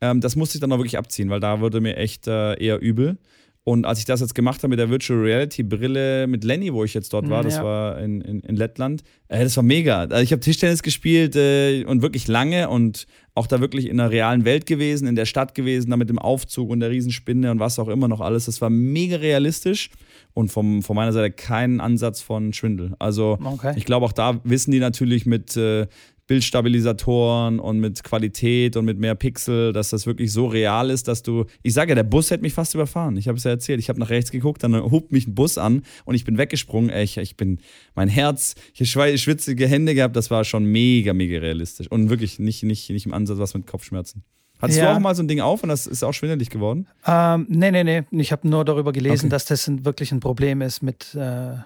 [0.00, 2.80] Ähm, das musste ich dann auch wirklich abziehen, weil da wurde mir echt äh, eher
[2.80, 3.18] übel.
[3.66, 6.84] Und als ich das jetzt gemacht habe mit der Virtual Reality Brille mit Lenny, wo
[6.84, 7.42] ich jetzt dort war, ja.
[7.44, 10.00] das war in, in, in Lettland, äh, das war mega.
[10.00, 14.10] Also ich habe Tischtennis gespielt äh, und wirklich lange und auch da wirklich in der
[14.10, 17.58] realen Welt gewesen, in der Stadt gewesen, da mit dem Aufzug und der Riesenspinne und
[17.58, 18.44] was auch immer noch alles.
[18.44, 19.88] Das war mega realistisch
[20.34, 22.94] und vom, von meiner Seite kein Ansatz von Schwindel.
[22.98, 23.72] Also okay.
[23.76, 25.86] ich glaube, auch da wissen die natürlich mit, äh,
[26.26, 31.22] Bildstabilisatoren und mit Qualität und mit mehr Pixel, dass das wirklich so real ist, dass
[31.22, 31.44] du.
[31.62, 33.16] Ich sage ja, der Bus hätte mich fast überfahren.
[33.16, 33.78] Ich habe es ja erzählt.
[33.78, 36.90] Ich habe nach rechts geguckt, dann hupt mich ein Bus an und ich bin weggesprungen.
[36.96, 37.58] Ich, ich bin
[37.94, 40.16] mein Herz, ich habe schwitzige Hände gehabt.
[40.16, 43.66] Das war schon mega, mega realistisch und wirklich nicht, nicht, nicht im Ansatz was mit
[43.66, 44.24] Kopfschmerzen.
[44.60, 44.90] Hattest ja.
[44.90, 46.86] du auch mal so ein Ding auf und das ist auch schwindelig geworden?
[47.06, 48.02] Ähm, nee, nee, nee.
[48.12, 49.30] Ich habe nur darüber gelesen, okay.
[49.30, 51.14] dass das ein, wirklich ein Problem ist mit.
[51.14, 51.56] Äh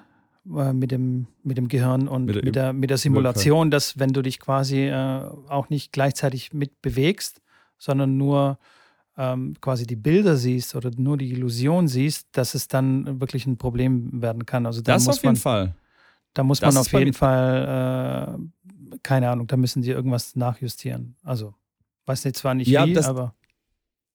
[0.57, 3.99] äh, mit dem, mit dem Gehirn und mit der, mit der, mit der Simulation, dass
[3.99, 7.40] wenn du dich quasi äh, auch nicht gleichzeitig mit bewegst,
[7.78, 8.59] sondern nur
[9.16, 13.59] ähm, quasi die Bilder siehst oder nur die Illusion siehst, dass es dann wirklich ein
[13.59, 14.64] Problem werden kann.
[14.64, 15.74] Also da das muss auf jeden man, Fall.
[16.34, 21.16] Da muss das man auf jeden Fall, äh, keine Ahnung, da müssen die irgendwas nachjustieren.
[21.24, 21.55] Also,
[22.07, 23.34] weiß nicht zwar nicht ja, wie, das, aber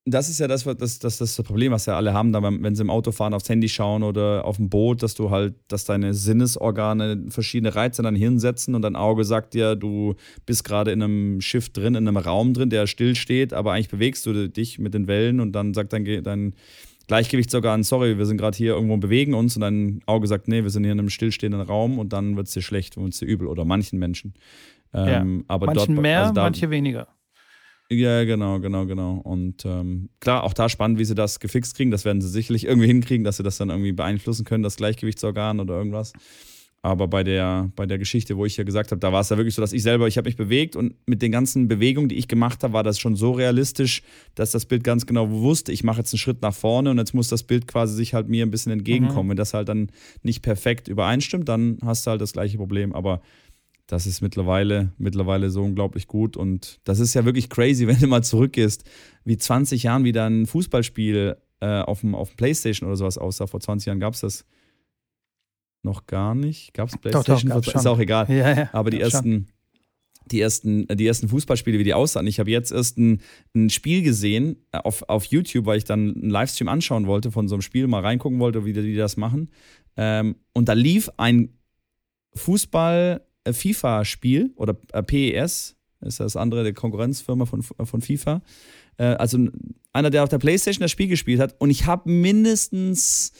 [0.05, 2.81] das ist ja das, das, das, das Problem, was ja alle haben, da, wenn sie
[2.81, 6.13] im Auto fahren, aufs Handy schauen oder auf dem Boot, dass du halt, dass deine
[6.13, 10.91] Sinnesorgane verschiedene Reize in dein Hirn setzen und dein Auge sagt dir, du bist gerade
[10.91, 14.49] in einem Schiff drin, in einem Raum drin, der still steht, aber eigentlich bewegst du
[14.49, 16.53] dich mit den Wellen und dann sagt dein, dein
[17.07, 20.63] Gleichgewichtsorgan, sorry, wir sind gerade hier irgendwo und bewegen uns und dein Auge sagt, nee,
[20.63, 23.19] wir sind hier in einem stillstehenden Raum und dann wird es dir schlecht und es
[23.19, 24.33] dir übel oder manchen Menschen.
[24.93, 25.43] Ähm, ja.
[25.47, 27.07] aber manchen dort, mehr, also da, manche weniger.
[27.89, 29.17] Ja, genau, genau, genau.
[29.17, 31.91] Und ähm, klar, auch da spannend, wie sie das gefixt kriegen.
[31.91, 35.59] Das werden sie sicherlich irgendwie hinkriegen, dass sie das dann irgendwie beeinflussen können, das Gleichgewichtsorgan
[35.59, 36.13] oder irgendwas.
[36.85, 39.37] Aber bei der, bei der Geschichte, wo ich ja gesagt habe, da war es ja
[39.37, 42.15] wirklich so, dass ich selber, ich habe mich bewegt und mit den ganzen Bewegungen, die
[42.15, 44.01] ich gemacht habe, war das schon so realistisch,
[44.35, 47.13] dass das Bild ganz genau wusste, ich mache jetzt einen Schritt nach vorne und jetzt
[47.13, 49.27] muss das Bild quasi sich halt mir ein bisschen entgegenkommen.
[49.27, 49.29] Mhm.
[49.29, 49.91] Wenn das halt dann
[50.23, 52.91] nicht perfekt übereinstimmt, dann hast du halt das gleiche Problem.
[52.91, 53.21] Aber
[53.87, 56.37] das ist mittlerweile, mittlerweile so unglaublich gut.
[56.37, 58.83] Und das ist ja wirklich crazy, wenn du mal zurückgehst,
[59.25, 63.47] wie 20 Jahren wieder ein Fußballspiel äh, auf, dem, auf dem Playstation oder sowas aussah.
[63.47, 64.45] Vor 20 Jahren gab es das
[65.83, 66.73] noch gar nicht.
[66.73, 67.51] Gab es Playstation?
[67.51, 68.29] Doch, doch, ist auch egal.
[68.29, 69.47] Ja, ja, Aber die ersten,
[70.31, 72.25] die ersten, die ersten Fußballspiele, wie die aussahen.
[72.27, 73.21] Ich habe jetzt erst ein,
[73.53, 77.55] ein Spiel gesehen auf, auf YouTube, weil ich dann einen Livestream anschauen wollte von so
[77.55, 79.49] einem Spiel, mal reingucken wollte, wie die, wie die das machen.
[79.97, 81.49] Ähm, und da lief ein
[82.35, 88.41] Fußball-FIFA-Spiel äh, oder äh, PES, ist das andere, der Konkurrenzfirma von, von FIFA.
[88.97, 89.47] Äh, also
[89.93, 91.55] einer, der auf der Playstation das Spiel gespielt hat.
[91.59, 93.31] Und ich habe mindestens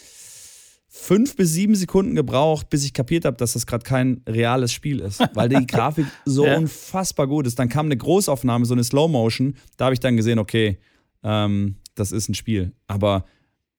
[0.96, 5.00] fünf bis sieben Sekunden gebraucht, bis ich kapiert habe, dass das gerade kein reales Spiel
[5.00, 6.58] ist, weil die Grafik so ja.
[6.58, 7.58] unfassbar gut ist.
[7.58, 9.56] Dann kam eine Großaufnahme, so eine Slow Motion.
[9.78, 10.78] Da habe ich dann gesehen, okay,
[11.24, 12.74] ähm, das ist ein Spiel.
[12.88, 13.26] Aber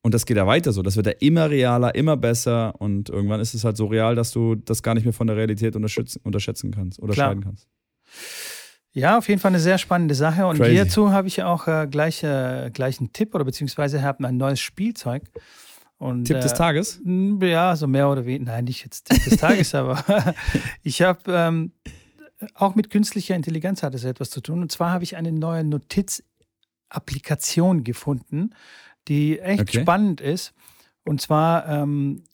[0.05, 0.83] und das geht ja weiter so.
[0.83, 4.33] Das wird ja immer realer, immer besser und irgendwann ist es halt so real, dass
[4.33, 7.53] du das gar nicht mehr von der Realität unterschätzen kannst, unterscheiden Klar.
[7.53, 7.67] kannst.
[8.93, 10.47] Ja, auf jeden Fall eine sehr spannende Sache.
[10.47, 10.73] Und Crazy.
[10.73, 14.61] hierzu habe ich auch äh, gleich, äh, gleich einen Tipp oder beziehungsweise habe ein neues
[14.61, 15.23] Spielzeug.
[15.97, 17.01] Und, Tipp des äh, Tages?
[17.41, 18.53] Ja, so mehr oder weniger.
[18.53, 20.05] Nein, nicht jetzt Tipp des Tages, aber
[20.83, 21.73] ich habe ähm,
[22.53, 24.61] auch mit künstlicher Intelligenz hat es etwas zu tun.
[24.61, 28.51] Und zwar habe ich eine neue Notiz-Applikation gefunden,
[29.09, 29.83] die echt okay.
[29.83, 30.53] spannend ist.
[31.05, 32.25] Und zwar ähm,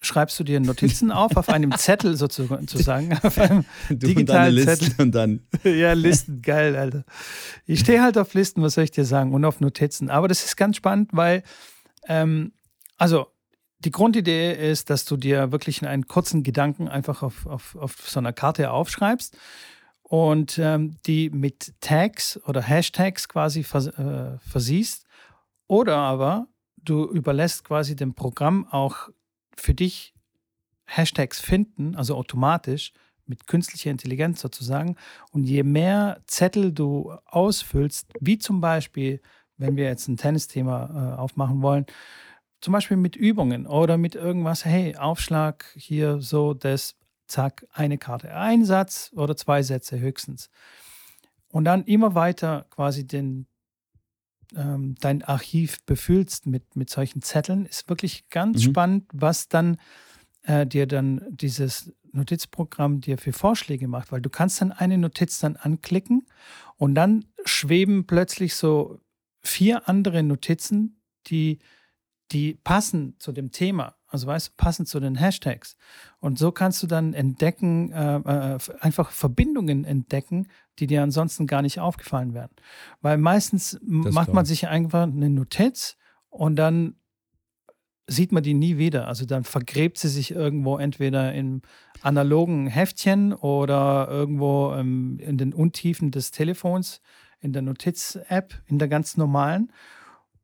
[0.00, 4.94] schreibst du dir Notizen auf auf einem Zettel sozusagen, auf einem digitalen und Zettel.
[4.98, 5.46] Und dann.
[5.64, 7.04] ja, Listen, geil, Alter.
[7.66, 10.10] Ich stehe halt auf Listen, was soll ich dir sagen, und auf Notizen.
[10.10, 11.42] Aber das ist ganz spannend, weil,
[12.06, 12.52] ähm,
[12.96, 13.26] also
[13.80, 18.18] die Grundidee ist, dass du dir wirklich einen kurzen Gedanken einfach auf, auf, auf so
[18.18, 19.36] einer Karte aufschreibst
[20.02, 25.04] und ähm, die mit Tags oder Hashtags quasi vers äh, versiehst.
[25.68, 29.10] Oder aber du überlässt quasi dem Programm auch
[29.56, 30.14] für dich
[30.86, 32.92] Hashtags finden, also automatisch
[33.26, 34.96] mit künstlicher Intelligenz sozusagen.
[35.30, 39.20] Und je mehr Zettel du ausfüllst, wie zum Beispiel,
[39.58, 41.84] wenn wir jetzt ein Tennisthema äh, aufmachen wollen,
[42.60, 46.96] zum Beispiel mit Übungen oder mit irgendwas, hey, Aufschlag hier so, das,
[47.26, 50.50] zack, eine Karte, ein Satz oder zwei Sätze höchstens.
[51.50, 53.46] Und dann immer weiter quasi den,
[54.56, 58.70] ähm, dein Archiv befüllst mit, mit solchen Zetteln, ist wirklich ganz mhm.
[58.70, 59.78] spannend, was dann
[60.42, 65.38] äh, dir dann dieses Notizprogramm dir für Vorschläge macht, weil du kannst dann eine Notiz
[65.38, 66.26] dann anklicken
[66.76, 69.00] und dann schweben plötzlich so
[69.40, 71.58] vier andere Notizen, die,
[72.32, 73.97] die passen zu dem Thema.
[74.08, 75.76] Also weißt du, passend zu den Hashtags.
[76.18, 80.48] Und so kannst du dann entdecken, äh, äh, einfach Verbindungen entdecken,
[80.78, 82.50] die dir ansonsten gar nicht aufgefallen wären.
[83.02, 85.96] Weil meistens das macht man sich einfach eine Notiz
[86.30, 86.94] und dann
[88.06, 89.06] sieht man die nie wieder.
[89.06, 91.60] Also dann vergräbt sie sich irgendwo entweder im
[92.00, 97.02] analogen Heftchen oder irgendwo ähm, in den Untiefen des Telefons,
[97.40, 99.70] in der Notiz-App, in der ganz normalen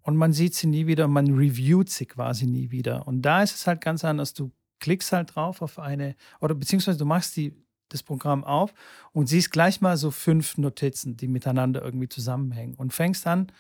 [0.04, 3.08] und man sieht sie nie wieder, man reviewt sie quasi nie wieder.
[3.08, 4.34] Und da ist es halt ganz anders.
[4.34, 7.56] Du klickst halt drauf auf eine, oder beziehungsweise du machst die,
[7.88, 8.74] das Programm auf
[9.12, 13.50] und siehst gleich mal so fünf Notizen, die miteinander irgendwie zusammenhängen und fängst an,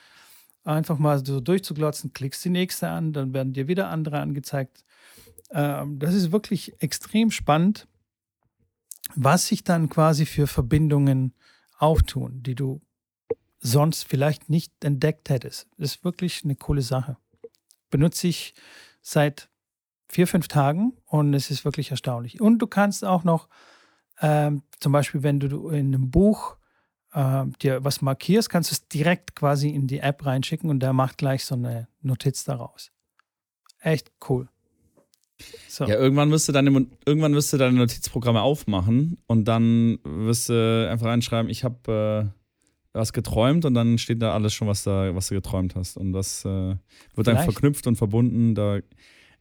[0.64, 4.84] einfach mal so durchzuglotzen, klickst die nächste an, dann werden dir wieder andere angezeigt.
[5.50, 7.88] Ähm, das ist wirklich extrem spannend,
[9.14, 11.32] was sich dann quasi für Verbindungen
[11.78, 12.82] auftun, die du
[13.64, 15.66] sonst vielleicht nicht entdeckt hättest.
[15.78, 17.16] Das ist wirklich eine coole Sache.
[17.90, 18.54] Benutze ich
[19.00, 19.48] seit
[20.06, 22.40] vier, fünf Tagen und es ist wirklich erstaunlich.
[22.40, 23.48] Und du kannst auch noch,
[24.20, 26.56] ähm, zum Beispiel, wenn du in einem Buch
[27.14, 30.92] äh, dir was markierst, kannst du es direkt quasi in die App reinschicken und der
[30.92, 32.92] macht gleich so eine Notiz daraus.
[33.80, 34.46] Echt cool.
[35.68, 35.84] So.
[35.86, 40.88] Ja, irgendwann wirst, du deine, irgendwann wirst du deine Notizprogramme aufmachen und dann wirst du
[40.90, 42.43] einfach reinschreiben, ich habe äh
[42.94, 45.96] was geträumt und dann steht da alles schon, was, da, was du geträumt hast.
[45.96, 46.78] Und das äh, wird
[47.14, 47.28] Vielleicht.
[47.28, 48.54] dann verknüpft und verbunden.
[48.54, 48.78] Da,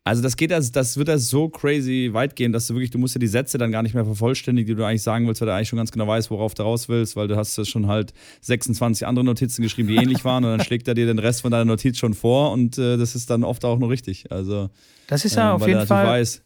[0.03, 2.97] also das geht also, das wird also so crazy weit gehen, dass du wirklich, du
[2.97, 5.45] musst ja die Sätze dann gar nicht mehr vervollständigen, die du eigentlich sagen willst, weil
[5.47, 7.87] du eigentlich schon ganz genau weißt, worauf du raus willst, weil du hast ja schon
[7.87, 11.41] halt 26 andere Notizen geschrieben, die ähnlich waren und dann schlägt er dir den Rest
[11.41, 14.31] von deiner Notiz schon vor und äh, das ist dann oft auch noch richtig.
[14.31, 14.71] Also
[15.07, 16.43] das ist ja äh, auf jeden Fall weiß.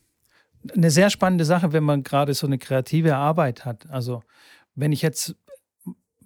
[0.76, 3.90] eine sehr spannende Sache, wenn man gerade so eine kreative Arbeit hat.
[3.90, 4.22] Also
[4.76, 5.36] wenn ich jetzt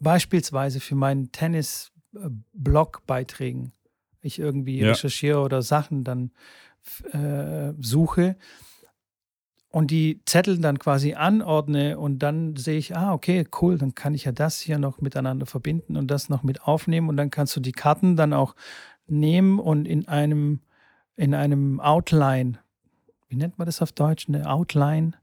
[0.02, 3.74] beispielsweise für meinen Tennis-Blog-Beiträgen
[4.22, 4.90] ich irgendwie ja.
[4.90, 6.32] recherchiere oder Sachen dann
[7.12, 8.36] äh, suche
[9.70, 14.14] und die Zettel dann quasi anordne und dann sehe ich, ah, okay, cool, dann kann
[14.14, 17.56] ich ja das hier noch miteinander verbinden und das noch mit aufnehmen und dann kannst
[17.56, 18.56] du die Karten dann auch
[19.08, 20.62] nehmen und in einem,
[21.16, 22.60] in einem Outline,
[23.30, 25.14] wie nennt man das auf Deutsch, eine Outline?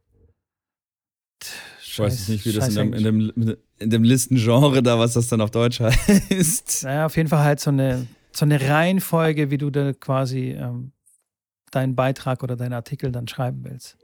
[2.07, 5.29] Ich weiß nicht, wie das in dem, in, dem, in dem Listengenre da, was das
[5.29, 6.85] dann auf Deutsch heißt.
[6.85, 10.93] Naja, auf jeden Fall halt so eine, so eine Reihenfolge, wie du da quasi ähm,
[11.71, 13.97] deinen Beitrag oder deinen Artikel dann schreiben willst.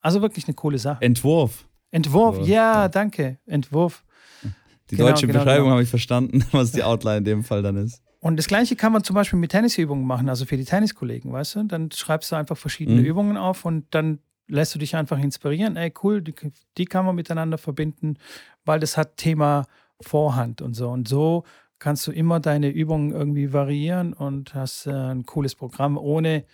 [0.00, 1.02] Also wirklich eine coole Sache.
[1.02, 1.68] Entwurf.
[1.90, 3.38] Entwurf, ja, ja, danke.
[3.46, 4.04] Entwurf.
[4.90, 5.72] Die genau, deutsche genau, Beschreibung genau.
[5.72, 8.02] habe ich verstanden, was die Outline in dem Fall dann ist.
[8.20, 11.56] Und das gleiche kann man zum Beispiel mit Tennisübungen machen, also für die Tenniskollegen, weißt
[11.56, 11.64] du?
[11.64, 13.06] Dann schreibst du einfach verschiedene mhm.
[13.06, 15.76] Übungen auf und dann lässt du dich einfach inspirieren.
[15.76, 16.34] Ey, cool, die,
[16.76, 18.18] die kann man miteinander verbinden,
[18.64, 19.66] weil das hat Thema
[20.00, 20.90] Vorhand und so.
[20.90, 21.44] Und so
[21.78, 26.44] kannst du immer deine Übungen irgendwie variieren und hast äh, ein cooles Programm, ohne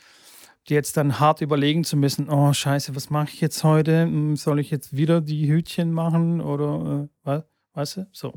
[0.68, 4.02] dir jetzt dann hart überlegen zu müssen, oh scheiße, was mache ich jetzt heute?
[4.02, 7.44] Hm, soll ich jetzt wieder die Hütchen machen oder äh, was?
[7.74, 8.06] Weißt du?
[8.12, 8.32] So.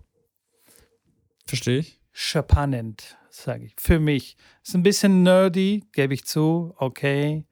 [1.46, 2.00] Verstehe ich.
[2.12, 3.74] Spannend, sage ich.
[3.78, 4.38] Für mich.
[4.64, 7.46] Ist ein bisschen nerdy, gebe ich zu, okay.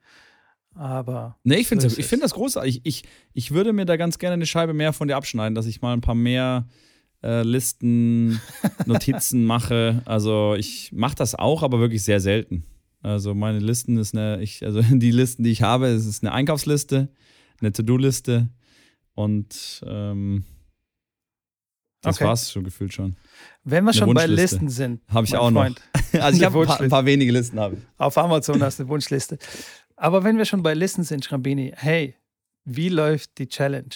[0.74, 1.36] Aber.
[1.44, 2.80] Nee, ich finde ich find das großartig.
[2.84, 5.82] Ich, ich würde mir da ganz gerne eine Scheibe mehr von dir abschneiden, dass ich
[5.82, 6.66] mal ein paar mehr
[7.22, 8.40] äh, Listen,
[8.86, 10.02] Notizen mache.
[10.04, 12.64] Also ich mache das auch, aber wirklich sehr selten.
[13.02, 16.32] Also meine Listen ist eine, ich, also die Listen, die ich habe, es ist eine
[16.32, 17.08] Einkaufsliste,
[17.60, 18.48] eine To-Do-Liste
[19.14, 20.44] und ähm,
[22.02, 22.24] das okay.
[22.24, 23.16] war's schon gefühlt schon.
[23.62, 25.02] Wenn wir schon bei Listen sind.
[25.08, 25.78] Habe ich auch Freund.
[25.78, 26.00] noch.
[26.20, 27.60] Also ich habe ein paar, ein paar, wenige Listen.
[27.60, 27.80] Habe ich.
[27.96, 29.38] Auf Amazon hast du eine Wunschliste.
[30.00, 32.14] Aber wenn wir schon bei Listen sind, Schrambini, hey,
[32.64, 33.90] wie läuft die Challenge?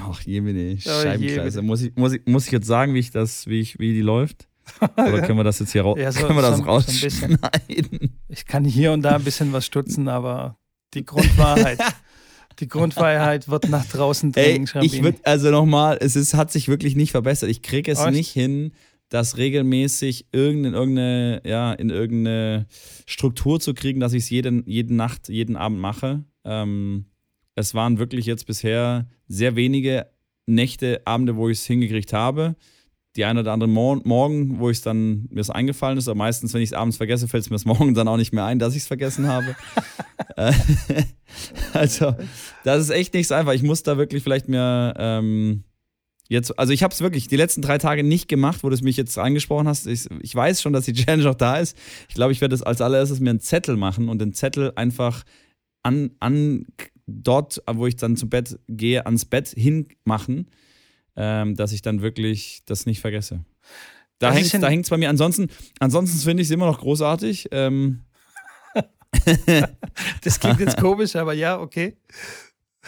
[0.00, 1.62] Ach, jemine, Scheibenkreise.
[1.62, 4.00] Muss ich, muss, ich, muss ich jetzt sagen, wie, ich das, wie, ich, wie die
[4.00, 4.48] läuft?
[4.96, 5.96] Oder können wir das jetzt hier raus?
[5.96, 8.18] Ja, so, können wir das schon, rausschneiden?
[8.28, 10.58] ich kann hier und da ein bisschen was stutzen, aber
[10.92, 11.78] die Grundwahrheit.
[12.58, 14.68] die Grundwahrheit wird nach draußen dringen.
[14.74, 17.48] Ey, ich würde, also nochmal, es ist, hat sich wirklich nicht verbessert.
[17.48, 18.10] Ich kriege es Echt?
[18.10, 18.72] nicht hin,
[19.08, 22.66] das regelmäßig irgendeine, irgendeine, ja, in irgendeine
[23.06, 26.24] Struktur zu kriegen, dass ich es jede, jede Nacht, jeden Abend mache.
[26.44, 27.06] Ähm,
[27.54, 30.06] es waren wirklich jetzt bisher sehr wenige
[30.46, 32.56] Nächte, Abende, wo ich es hingekriegt habe.
[33.16, 36.18] Die eine oder andere Mor Morgen, wo ich es dann mir es eingefallen ist, aber
[36.18, 38.44] meistens, wenn ich es abends vergesse, fällt es mir das Morgen dann auch nicht mehr
[38.44, 39.56] ein, dass ich es vergessen habe.
[40.36, 40.52] Äh,
[41.72, 42.14] also,
[42.64, 43.54] das ist echt nicht so einfach.
[43.54, 45.64] Ich muss da wirklich vielleicht mehr ähm,
[46.28, 48.82] jetzt, also ich habe es wirklich die letzten drei Tage nicht gemacht, wo du es
[48.82, 49.86] mich jetzt angesprochen hast.
[49.86, 51.76] Ich, ich weiß schon, dass die Challenge noch da ist.
[52.08, 55.24] Ich glaube, ich werde es als allererstes mir einen Zettel machen und den Zettel einfach
[55.82, 56.66] an, an
[57.06, 60.50] dort, wo ich dann zum Bett gehe, ans Bett hinmachen,
[61.14, 63.44] ähm, dass ich dann wirklich das nicht vergesse.
[64.18, 65.10] Da hängt es bei mir.
[65.10, 65.48] Ansonsten,
[65.78, 67.48] ansonsten finde ich es immer noch großartig.
[67.52, 68.02] Ähm.
[70.22, 71.96] das klingt jetzt komisch, aber ja, okay.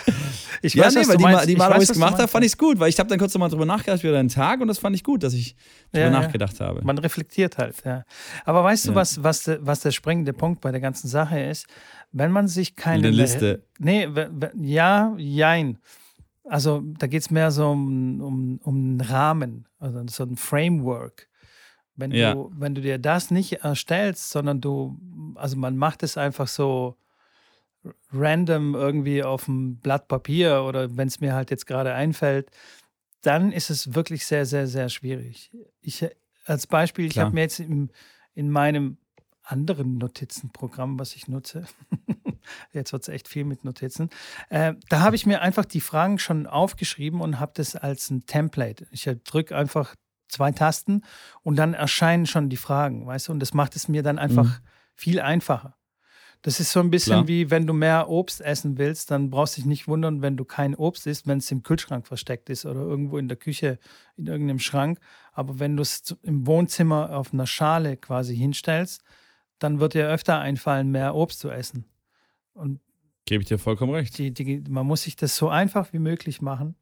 [0.60, 1.48] Ich ja, weiß, nee, weil die, meinst.
[1.48, 3.18] die Mal, wo ich es gemacht habe, fand ich es gut, weil ich habe dann
[3.18, 5.54] kurz nochmal drüber nachgedacht über deinen Tag und das fand ich gut, dass ich
[5.92, 6.84] drüber ja, nachgedacht habe.
[6.84, 8.04] Man reflektiert halt, ja.
[8.44, 11.66] Aber weißt du, was, was, was der springende Punkt bei der ganzen Sache ist?
[12.10, 13.06] Wenn man sich keine.
[13.06, 13.62] Eine Liste.
[13.78, 14.08] Nee,
[14.60, 15.78] ja, jein.
[16.44, 21.28] Also da geht es mehr so um, um, um einen Rahmen, also so ein Framework.
[21.94, 22.32] Wenn, ja.
[22.32, 24.98] du, wenn du dir das nicht erstellst, sondern du,
[25.34, 26.96] also man macht es einfach so
[28.12, 32.50] random irgendwie auf dem Blatt Papier oder wenn es mir halt jetzt gerade einfällt,
[33.22, 35.50] dann ist es wirklich sehr, sehr, sehr schwierig.
[35.80, 36.06] Ich
[36.44, 37.24] als Beispiel, Klar.
[37.24, 37.90] ich habe mir jetzt im,
[38.34, 38.98] in meinem
[39.42, 41.66] anderen Notizenprogramm, was ich nutze,
[42.72, 44.10] jetzt wird es echt viel mit Notizen,
[44.50, 48.26] äh, da habe ich mir einfach die Fragen schon aufgeschrieben und habe das als ein
[48.26, 48.86] Template.
[48.90, 49.94] Ich drücke einfach
[50.28, 51.02] zwei Tasten
[51.42, 54.44] und dann erscheinen schon die Fragen, weißt du, und das macht es mir dann einfach
[54.44, 54.64] mhm.
[54.94, 55.77] viel einfacher.
[56.42, 57.28] Das ist so ein bisschen Klar.
[57.28, 60.44] wie, wenn du mehr Obst essen willst, dann brauchst du dich nicht wundern, wenn du
[60.44, 63.78] kein Obst isst, wenn es im Kühlschrank versteckt ist oder irgendwo in der Küche,
[64.16, 65.00] in irgendeinem Schrank.
[65.32, 69.02] Aber wenn du es im Wohnzimmer auf einer Schale quasi hinstellst,
[69.58, 71.84] dann wird dir öfter einfallen, mehr Obst zu essen.
[72.54, 72.80] Und
[73.24, 74.16] Gebe ich dir vollkommen recht.
[74.16, 76.76] Die, die, man muss sich das so einfach wie möglich machen,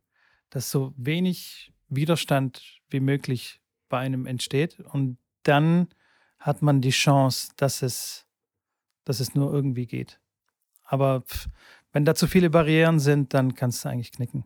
[0.50, 4.78] dass so wenig Widerstand wie möglich bei einem entsteht.
[4.80, 5.88] Und dann
[6.38, 8.25] hat man die Chance, dass es
[9.06, 10.20] dass es nur irgendwie geht.
[10.84, 11.48] Aber pff,
[11.92, 14.44] wenn da zu viele Barrieren sind, dann kannst du eigentlich knicken.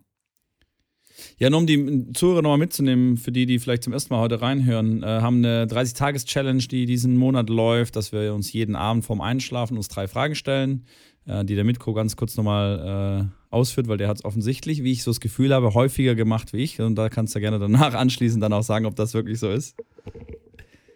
[1.37, 4.41] Ja, nur um die Zuhörer nochmal mitzunehmen, für die, die vielleicht zum ersten Mal heute
[4.41, 9.21] reinhören, äh, haben eine 30-Tages-Challenge, die diesen Monat läuft, dass wir uns jeden Abend vorm
[9.21, 10.87] Einschlafen uns drei Fragen stellen,
[11.27, 14.93] äh, die der Mitko ganz kurz nochmal äh, ausführt, weil der hat es offensichtlich, wie
[14.93, 16.81] ich so das Gefühl habe, häufiger gemacht wie ich.
[16.81, 19.77] Und da kannst du gerne danach anschließend dann auch sagen, ob das wirklich so ist.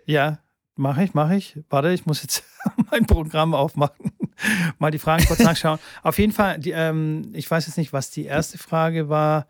[0.07, 0.44] Ja,
[0.77, 1.59] Mache ich, mache ich.
[1.71, 2.43] Warte, ich muss jetzt
[2.91, 4.13] mein Programm aufmachen.
[4.79, 5.79] Mal die Fragen kurz nachschauen.
[6.03, 9.47] Auf jeden Fall, die, ähm, ich weiß jetzt nicht, was die erste Frage war.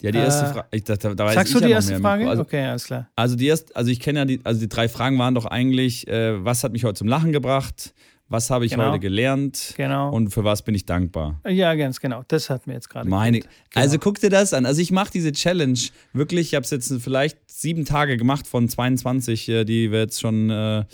[0.00, 0.82] Ja, die erste äh, Frage.
[0.82, 2.28] Da, da, da sagst du die ja erste Frage?
[2.28, 3.08] Also, okay, alles klar.
[3.14, 6.08] Also die erste, also ich kenne ja die, also die drei Fragen waren doch eigentlich,
[6.08, 7.94] äh, was hat mich heute zum Lachen gebracht?
[8.30, 8.90] Was habe ich genau.
[8.90, 9.72] heute gelernt?
[9.76, 10.10] Genau.
[10.10, 11.40] Und für was bin ich dankbar?
[11.48, 12.22] Ja, ganz genau.
[12.28, 13.52] Das hat mir jetzt gerade Meine, genau.
[13.74, 14.66] Also guck dir das an.
[14.66, 15.78] Also ich mache diese Challenge
[16.12, 20.20] wirklich, ich habe es jetzt vielleicht sieben Tage gemacht von 22, äh, die wir jetzt
[20.20, 20.84] schon äh,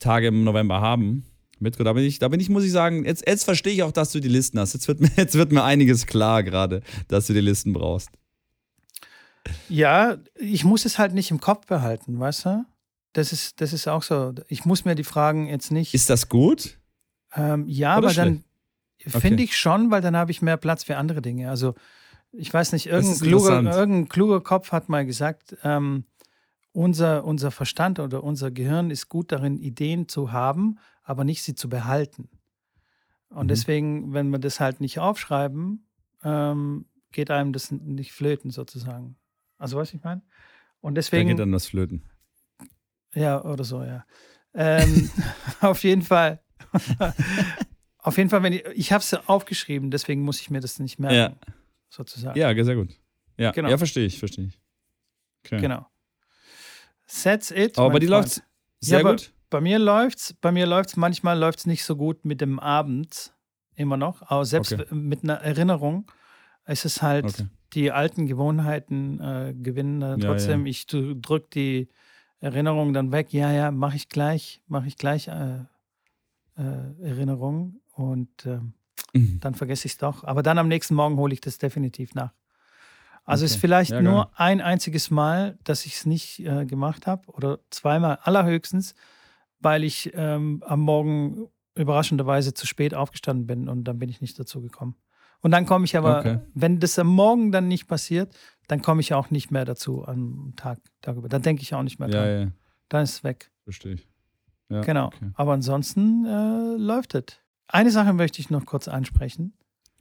[0.00, 1.24] Tage im November haben.
[1.60, 3.92] Mitko, da bin ich, da bin ich, muss ich sagen, jetzt, jetzt verstehe ich auch,
[3.92, 4.74] dass du die Listen hast.
[4.74, 8.10] Jetzt wird, mir, jetzt wird mir einiges klar gerade, dass du die Listen brauchst.
[9.68, 12.64] Ja, ich muss es halt nicht im Kopf behalten, weißt du?
[13.14, 14.34] Das ist, das ist auch so.
[14.48, 15.94] Ich muss mir die Fragen jetzt nicht.
[15.94, 16.78] Ist das gut?
[17.34, 18.44] Ähm, ja, Oder aber schlecht?
[18.98, 19.44] dann finde okay.
[19.44, 21.48] ich schon, weil dann habe ich mehr Platz für andere Dinge.
[21.48, 21.74] Also,
[22.32, 26.04] ich weiß nicht, irgendein, kluger, irgendein kluger, Kopf hat mal gesagt, ähm,
[26.72, 31.54] unser, unser Verstand oder unser Gehirn ist gut darin, Ideen zu haben, aber nicht sie
[31.54, 32.28] zu behalten.
[33.28, 33.48] Und mhm.
[33.48, 35.86] deswegen, wenn wir das halt nicht aufschreiben,
[36.24, 39.16] ähm, geht einem das nicht flöten sozusagen.
[39.56, 40.22] Also, was ich meine?
[40.80, 41.28] Und deswegen.
[41.28, 42.02] Da geht dann was flöten.
[43.14, 44.04] Ja, oder so, ja.
[44.54, 45.10] Ähm,
[45.60, 46.40] auf jeden Fall.
[47.98, 50.98] auf jeden Fall, wenn ich, ich habe es aufgeschrieben, deswegen muss ich mir das nicht
[50.98, 51.54] merken, ja.
[51.88, 52.38] sozusagen.
[52.38, 52.90] Ja, sehr gut.
[53.36, 53.68] Ja, genau.
[53.68, 54.60] ja verstehe ich, verstehe ich.
[55.44, 55.60] Okay.
[55.60, 55.86] Genau.
[57.22, 57.78] That's it.
[57.78, 58.42] Aber bei dir läuft
[58.80, 59.32] sehr ja, gut.
[59.50, 62.58] Bei, bei mir läuft's, bei mir läuft's, manchmal läuft es nicht so gut mit dem
[62.58, 63.32] Abend,
[63.74, 64.22] immer noch.
[64.22, 64.94] Aber selbst okay.
[64.94, 66.10] mit einer Erinnerung
[66.66, 67.46] ist es halt, okay.
[67.74, 70.60] die alten Gewohnheiten äh, gewinnen äh, trotzdem.
[70.60, 70.70] Ja, ja.
[70.70, 71.88] Ich drücke die
[72.44, 73.32] Erinnerung dann weg.
[73.32, 75.60] Ja, ja, mache ich gleich, mache ich gleich äh,
[76.56, 78.74] äh, Erinnerung und ähm,
[79.14, 79.40] mhm.
[79.40, 80.24] dann vergesse ich es doch.
[80.24, 82.32] Aber dann am nächsten Morgen hole ich das definitiv nach.
[83.24, 83.54] Also okay.
[83.54, 87.60] ist vielleicht ja, nur ein einziges Mal, dass ich es nicht äh, gemacht habe oder
[87.70, 88.94] zweimal allerhöchstens,
[89.60, 94.38] weil ich ähm, am Morgen überraschenderweise zu spät aufgestanden bin und dann bin ich nicht
[94.38, 94.96] dazu gekommen.
[95.44, 96.38] Und dann komme ich aber, okay.
[96.54, 98.34] wenn das am Morgen dann nicht passiert,
[98.66, 101.28] dann komme ich auch nicht mehr dazu am Tag darüber.
[101.28, 102.26] Dann denke ich auch nicht mehr dran.
[102.26, 102.50] Ja, ja.
[102.88, 103.50] Dann ist es weg.
[103.64, 104.08] Verstehe ich.
[104.70, 105.08] Ja, genau.
[105.08, 105.32] Okay.
[105.34, 107.24] Aber ansonsten äh, läuft es.
[107.68, 109.52] Eine Sache möchte ich noch kurz ansprechen.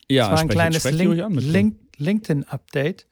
[0.09, 3.09] Ja, das war ein kleines Link Link LinkedIn-Update.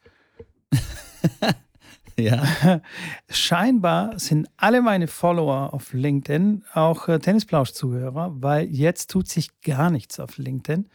[2.17, 2.81] ja.
[3.29, 9.89] Scheinbar sind alle meine Follower auf LinkedIn auch äh, Tennisplausch-Zuhörer, weil jetzt tut sich gar
[9.89, 10.87] nichts auf LinkedIn.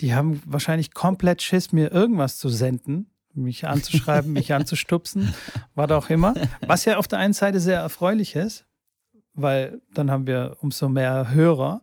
[0.00, 5.34] Die haben wahrscheinlich komplett Schiss, mir irgendwas zu senden, mich anzuschreiben, mich anzustupsen,
[5.74, 6.34] was auch immer.
[6.66, 8.64] Was ja auf der einen Seite sehr erfreulich ist,
[9.34, 11.82] weil dann haben wir umso mehr Hörer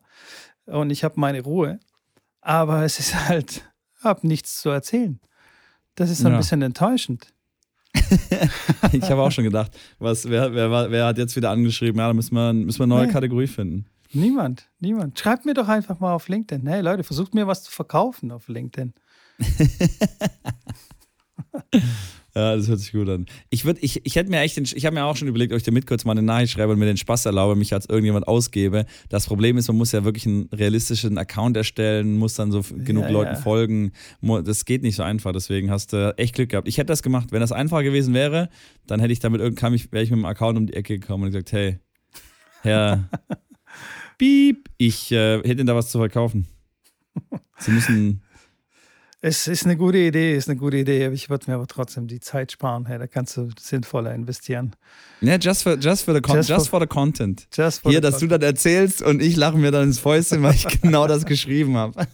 [0.66, 1.80] und ich habe meine Ruhe.
[2.42, 3.64] Aber es ist halt,
[3.98, 5.20] ich habe nichts zu erzählen.
[5.96, 6.38] Das ist so ein ja.
[6.38, 7.34] bisschen enttäuschend.
[8.92, 12.00] ich habe auch schon gedacht, was, wer, wer, wer hat jetzt wieder angeschrieben?
[12.00, 13.14] Ja, da müssen wir, müssen wir eine neue nee.
[13.14, 13.86] Kategorie finden.
[14.14, 15.20] Niemand, niemand.
[15.20, 16.68] Schreibt mir doch einfach mal auf LinkedIn.
[16.68, 18.94] Hey Leute, versucht mir was zu verkaufen auf LinkedIn.
[22.38, 23.28] Ja, das hört sich gut an.
[23.50, 25.64] Ich würde, ich, ich hätte mir echt, ich habe mir auch schon überlegt, ob ich
[25.64, 28.28] dir mit kurz mal eine Nachricht schreibe und mir den Spaß erlaube, mich als irgendjemand
[28.28, 28.86] ausgebe.
[29.08, 33.06] Das Problem ist, man muss ja wirklich einen realistischen Account erstellen, muss dann so genug
[33.06, 33.40] ja, Leuten ja.
[33.40, 33.94] folgen.
[34.44, 36.68] Das geht nicht so einfach, deswegen hast du echt Glück gehabt.
[36.68, 37.32] Ich hätte das gemacht.
[37.32, 38.50] Wenn das einfacher gewesen wäre,
[38.86, 41.30] dann hätte ich damit irgendwann, wäre ich mit dem Account um die Ecke gekommen und
[41.30, 41.80] gesagt, hey,
[42.64, 43.10] Herr
[44.18, 46.48] Piep, ich äh, hätte Ihnen da was zu verkaufen.
[47.58, 48.22] Sie müssen
[49.28, 51.10] es ist eine gute Idee, ist eine gute Idee.
[51.12, 52.86] Ich würde mir aber trotzdem die Zeit sparen.
[52.86, 54.76] Hey, da kannst du sinnvoller investieren.
[55.20, 57.48] Ja, just for, just for, the, con just, just for, for the content.
[57.52, 58.34] Just for Hier, dass content.
[58.34, 61.76] du das erzählst und ich lache mir dann ins Fäustchen, weil ich genau das geschrieben
[61.76, 62.06] habe.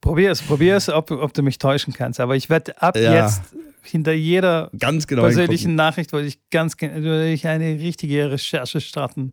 [0.00, 2.18] probier es, probier es, ob, ob du mich täuschen kannst.
[2.18, 3.26] Aber ich werde ab ja.
[3.26, 3.42] jetzt
[3.82, 9.32] hinter jeder genau persönlichen Nachricht, wollte ich ganz ich eine richtige Recherche starten.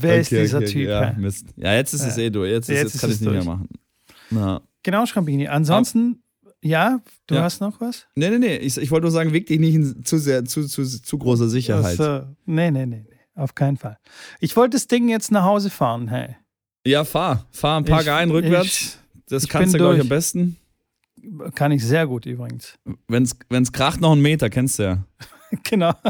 [0.00, 0.88] Wer okay, ist dieser okay, Typ?
[0.88, 1.46] Ja, Mist.
[1.56, 2.50] ja, jetzt ist es eh durch.
[2.50, 3.68] Jetzt, jetzt, jetzt kann ich es nicht mehr machen.
[4.30, 4.62] Na.
[4.82, 5.48] Genau, Schrambini.
[5.48, 6.22] Ansonsten,
[6.62, 7.42] ja, du ja.
[7.42, 8.06] hast noch was?
[8.14, 8.56] Nee, nee, nee.
[8.56, 11.48] Ich, ich wollte nur sagen, wieg dich nicht in zu sehr, zu, zu, zu großer
[11.48, 12.00] Sicherheit.
[12.00, 13.16] Also, nee, nee, nee, nee.
[13.34, 13.98] Auf keinen Fall.
[14.40, 16.36] Ich wollte das Ding jetzt nach Hause fahren, hey.
[16.86, 17.46] Ja, fahr.
[17.50, 18.66] Fahr ein paar Geilen rückwärts.
[18.66, 20.56] Ich, das ich kannst du, glaube ich, am besten.
[21.54, 22.78] Kann ich sehr gut übrigens.
[23.06, 25.04] Wenn es kracht, noch einen Meter, kennst du ja.
[25.62, 25.92] genau.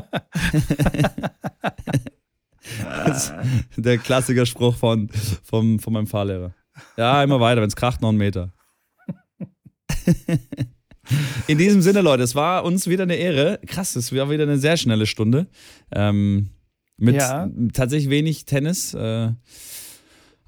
[3.76, 5.08] der Klassikerspruch von,
[5.42, 6.54] von, von meinem Fahrlehrer.
[6.96, 8.52] Ja, immer weiter, wenn es kracht, noch einen Meter.
[11.46, 13.60] In diesem Sinne, Leute, es war uns wieder eine Ehre.
[13.66, 15.48] Krass, es war wieder eine sehr schnelle Stunde.
[15.94, 16.50] Ähm,
[16.96, 17.50] mit ja.
[17.72, 18.94] tatsächlich wenig Tennis.
[18.94, 19.32] Äh,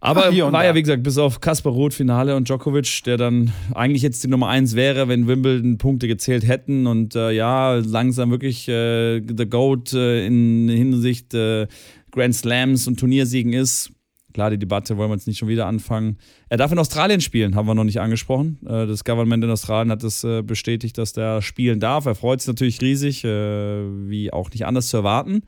[0.04, 3.52] aber Ach, war ja, wie gesagt, bis auf Kaspar Roth Finale und Djokovic, der dann
[3.74, 8.30] eigentlich jetzt die Nummer 1 wäre, wenn Wimbledon Punkte gezählt hätten und äh, ja, langsam
[8.30, 11.66] wirklich äh, The GOAT äh, in Hinsicht äh,
[12.14, 13.90] Grand Slams und Turniersiegen ist.
[14.32, 16.18] Klar, die Debatte wollen wir jetzt nicht schon wieder anfangen.
[16.48, 18.58] Er darf in Australien spielen, haben wir noch nicht angesprochen.
[18.66, 22.06] Äh, das Government in Australien hat es äh, bestätigt, dass der spielen darf.
[22.06, 25.42] Er freut sich natürlich riesig, äh, wie auch nicht anders zu erwarten.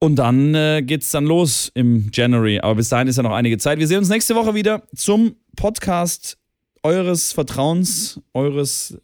[0.00, 0.52] Und dann
[0.86, 2.60] geht es dann los im January.
[2.60, 3.80] Aber bis dahin ist ja noch einige Zeit.
[3.80, 6.38] Wir sehen uns nächste Woche wieder zum Podcast
[6.84, 8.96] eures Vertrauens, eures.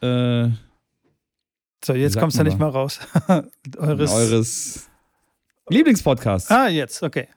[0.00, 0.48] Äh,
[1.84, 2.98] so, jetzt kommst du nicht mal raus.
[3.78, 4.10] eures.
[4.10, 4.89] Eures
[5.70, 6.50] Lieblingspodcasts.
[6.50, 7.28] Ah, jetzt, okay.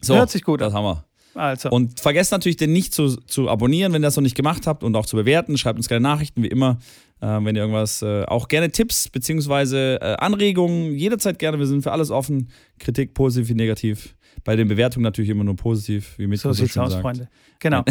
[0.00, 0.72] So, Hört sich gut das an.
[0.72, 1.04] Das haben wir.
[1.34, 1.70] Also.
[1.70, 4.82] Und vergesst natürlich, den nicht zu, zu abonnieren, wenn ihr das noch nicht gemacht habt
[4.82, 5.56] und auch zu bewerten.
[5.56, 6.78] Schreibt uns gerne Nachrichten, wie immer.
[7.20, 9.96] Äh, wenn ihr irgendwas, äh, auch gerne Tipps bzw.
[9.96, 11.58] Äh, Anregungen, jederzeit gerne.
[11.58, 12.50] Wir sind für alles offen.
[12.78, 14.16] Kritik, positiv wie negativ.
[14.42, 17.02] Bei den Bewertungen natürlich immer nur positiv, wie so, so sieht's aus, sagt.
[17.02, 17.28] Freunde.
[17.58, 17.84] Genau.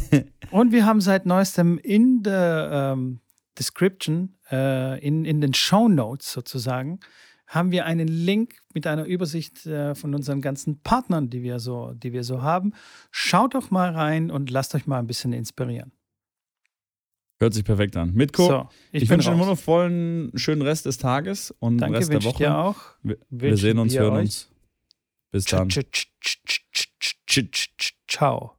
[0.50, 3.20] und wir haben seit neuestem in der ähm,
[3.58, 6.98] Description, äh, in, in den Show Notes sozusagen,
[7.52, 11.92] haben wir einen Link mit einer Übersicht äh, von unseren ganzen Partnern, die wir, so,
[11.92, 12.72] die wir so haben.
[13.10, 15.92] Schaut doch mal rein und lasst euch mal ein bisschen inspirieren.
[17.38, 18.14] Hört sich perfekt an.
[18.14, 22.24] Mitko, so, ich, ich wünsche einen wundervollen, schönen Rest des Tages und Danke, Rest der
[22.24, 22.38] Woche.
[22.38, 22.76] Dir auch.
[23.02, 24.20] Wir, wir sehen uns, hören euch.
[24.20, 24.48] uns.
[25.30, 25.68] Bis dann.
[28.08, 28.56] Ciao.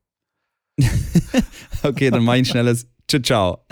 [1.84, 2.88] okay, dann mach ich ein schnelles
[3.24, 3.66] Ciao.